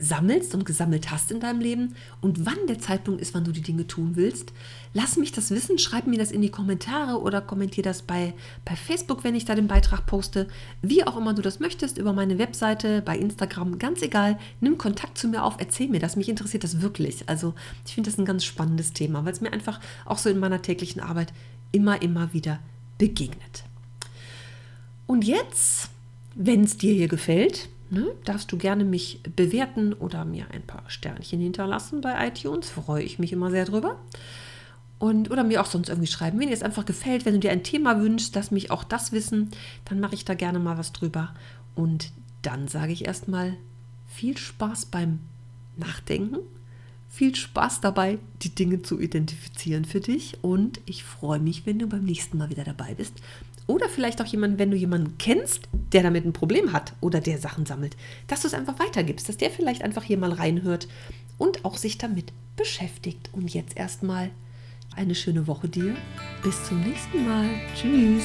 sammelst 0.00 0.54
und 0.54 0.64
gesammelt 0.64 1.10
hast 1.10 1.30
in 1.30 1.40
deinem 1.40 1.60
Leben 1.60 1.94
und 2.20 2.46
wann 2.46 2.66
der 2.66 2.78
Zeitpunkt 2.78 3.20
ist, 3.20 3.34
wann 3.34 3.44
du 3.44 3.52
die 3.52 3.60
Dinge 3.60 3.86
tun 3.86 4.12
willst. 4.14 4.52
Lass 4.94 5.16
mich 5.16 5.30
das 5.30 5.50
wissen, 5.50 5.78
schreib 5.78 6.06
mir 6.06 6.18
das 6.18 6.32
in 6.32 6.42
die 6.42 6.50
Kommentare 6.50 7.20
oder 7.20 7.40
kommentier 7.40 7.84
das 7.84 8.02
bei, 8.02 8.34
bei 8.64 8.74
Facebook, 8.74 9.22
wenn 9.22 9.34
ich 9.34 9.44
da 9.44 9.54
den 9.54 9.68
Beitrag 9.68 10.06
poste. 10.06 10.48
Wie 10.82 11.06
auch 11.06 11.16
immer 11.16 11.34
du 11.34 11.42
das 11.42 11.60
möchtest, 11.60 11.98
über 11.98 12.12
meine 12.12 12.38
Webseite, 12.38 13.02
bei 13.02 13.16
Instagram, 13.18 13.78
ganz 13.78 14.02
egal. 14.02 14.38
Nimm 14.60 14.78
Kontakt 14.78 15.18
zu 15.18 15.28
mir 15.28 15.44
auf, 15.44 15.56
erzähl 15.58 15.88
mir 15.88 16.00
das. 16.00 16.16
Mich 16.16 16.28
interessiert 16.28 16.64
das 16.64 16.80
wirklich. 16.80 17.28
Also 17.28 17.54
ich 17.86 17.94
finde 17.94 18.10
das 18.10 18.18
ein 18.18 18.24
ganz 18.24 18.44
spannendes 18.44 18.92
Thema, 18.92 19.24
weil 19.24 19.32
es 19.32 19.40
mir 19.40 19.52
einfach 19.52 19.80
auch 20.06 20.18
so 20.18 20.30
in 20.30 20.38
meiner 20.38 20.62
täglichen 20.62 21.02
Arbeit 21.02 21.32
immer, 21.72 22.02
immer 22.02 22.32
wieder 22.32 22.58
begegnet. 22.98 23.64
Und 25.06 25.24
jetzt, 25.24 25.88
wenn 26.34 26.64
es 26.64 26.76
dir 26.76 26.94
hier 26.94 27.08
gefällt, 27.08 27.68
ne, 27.90 28.06
darfst 28.24 28.50
du 28.52 28.56
gerne 28.56 28.84
mich 28.84 29.20
bewerten 29.36 29.92
oder 29.92 30.24
mir 30.24 30.46
ein 30.52 30.62
paar 30.62 30.84
Sternchen 30.88 31.40
hinterlassen 31.40 32.00
bei 32.00 32.28
iTunes. 32.28 32.70
Freue 32.70 33.02
ich 33.02 33.18
mich 33.18 33.32
immer 33.32 33.50
sehr 33.50 33.64
drüber. 33.64 33.98
Und, 34.98 35.30
oder 35.30 35.44
mir 35.44 35.60
auch 35.62 35.66
sonst 35.66 35.88
irgendwie 35.88 36.06
schreiben. 36.06 36.38
Wenn 36.38 36.48
dir 36.48 36.54
es 36.54 36.62
einfach 36.62 36.84
gefällt, 36.84 37.24
wenn 37.24 37.34
du 37.34 37.40
dir 37.40 37.52
ein 37.52 37.62
Thema 37.62 38.00
wünschst, 38.00 38.34
lass 38.34 38.50
mich 38.50 38.70
auch 38.70 38.84
das 38.84 39.12
wissen, 39.12 39.50
dann 39.86 39.98
mache 39.98 40.14
ich 40.14 40.24
da 40.24 40.34
gerne 40.34 40.58
mal 40.58 40.76
was 40.78 40.92
drüber. 40.92 41.34
Und 41.74 42.12
dann 42.42 42.68
sage 42.68 42.92
ich 42.92 43.06
erstmal 43.06 43.56
viel 44.06 44.36
Spaß 44.36 44.86
beim 44.86 45.20
Nachdenken. 45.76 46.38
Viel 47.08 47.34
Spaß 47.34 47.80
dabei, 47.80 48.18
die 48.42 48.54
Dinge 48.54 48.82
zu 48.82 49.00
identifizieren 49.00 49.84
für 49.84 50.00
dich. 50.00 50.38
Und 50.42 50.80
ich 50.84 51.02
freue 51.02 51.40
mich, 51.40 51.66
wenn 51.66 51.78
du 51.78 51.86
beim 51.86 52.04
nächsten 52.04 52.38
Mal 52.38 52.50
wieder 52.50 52.64
dabei 52.64 52.94
bist. 52.94 53.14
Oder 53.70 53.88
vielleicht 53.88 54.20
auch 54.20 54.26
jemanden, 54.26 54.58
wenn 54.58 54.72
du 54.72 54.76
jemanden 54.76 55.16
kennst, 55.16 55.68
der 55.92 56.02
damit 56.02 56.24
ein 56.24 56.32
Problem 56.32 56.72
hat 56.72 56.92
oder 57.00 57.20
der 57.20 57.38
Sachen 57.38 57.66
sammelt, 57.66 57.96
dass 58.26 58.40
du 58.40 58.48
es 58.48 58.54
einfach 58.54 58.80
weitergibst, 58.80 59.28
dass 59.28 59.36
der 59.36 59.48
vielleicht 59.48 59.82
einfach 59.82 60.02
hier 60.02 60.18
mal 60.18 60.32
reinhört 60.32 60.88
und 61.38 61.64
auch 61.64 61.76
sich 61.76 61.96
damit 61.96 62.32
beschäftigt. 62.56 63.30
Und 63.32 63.54
jetzt 63.54 63.76
erstmal 63.76 64.30
eine 64.96 65.14
schöne 65.14 65.46
Woche 65.46 65.68
dir. 65.68 65.94
Bis 66.42 66.64
zum 66.64 66.80
nächsten 66.80 67.24
Mal. 67.24 67.48
Tschüss. 67.76 68.24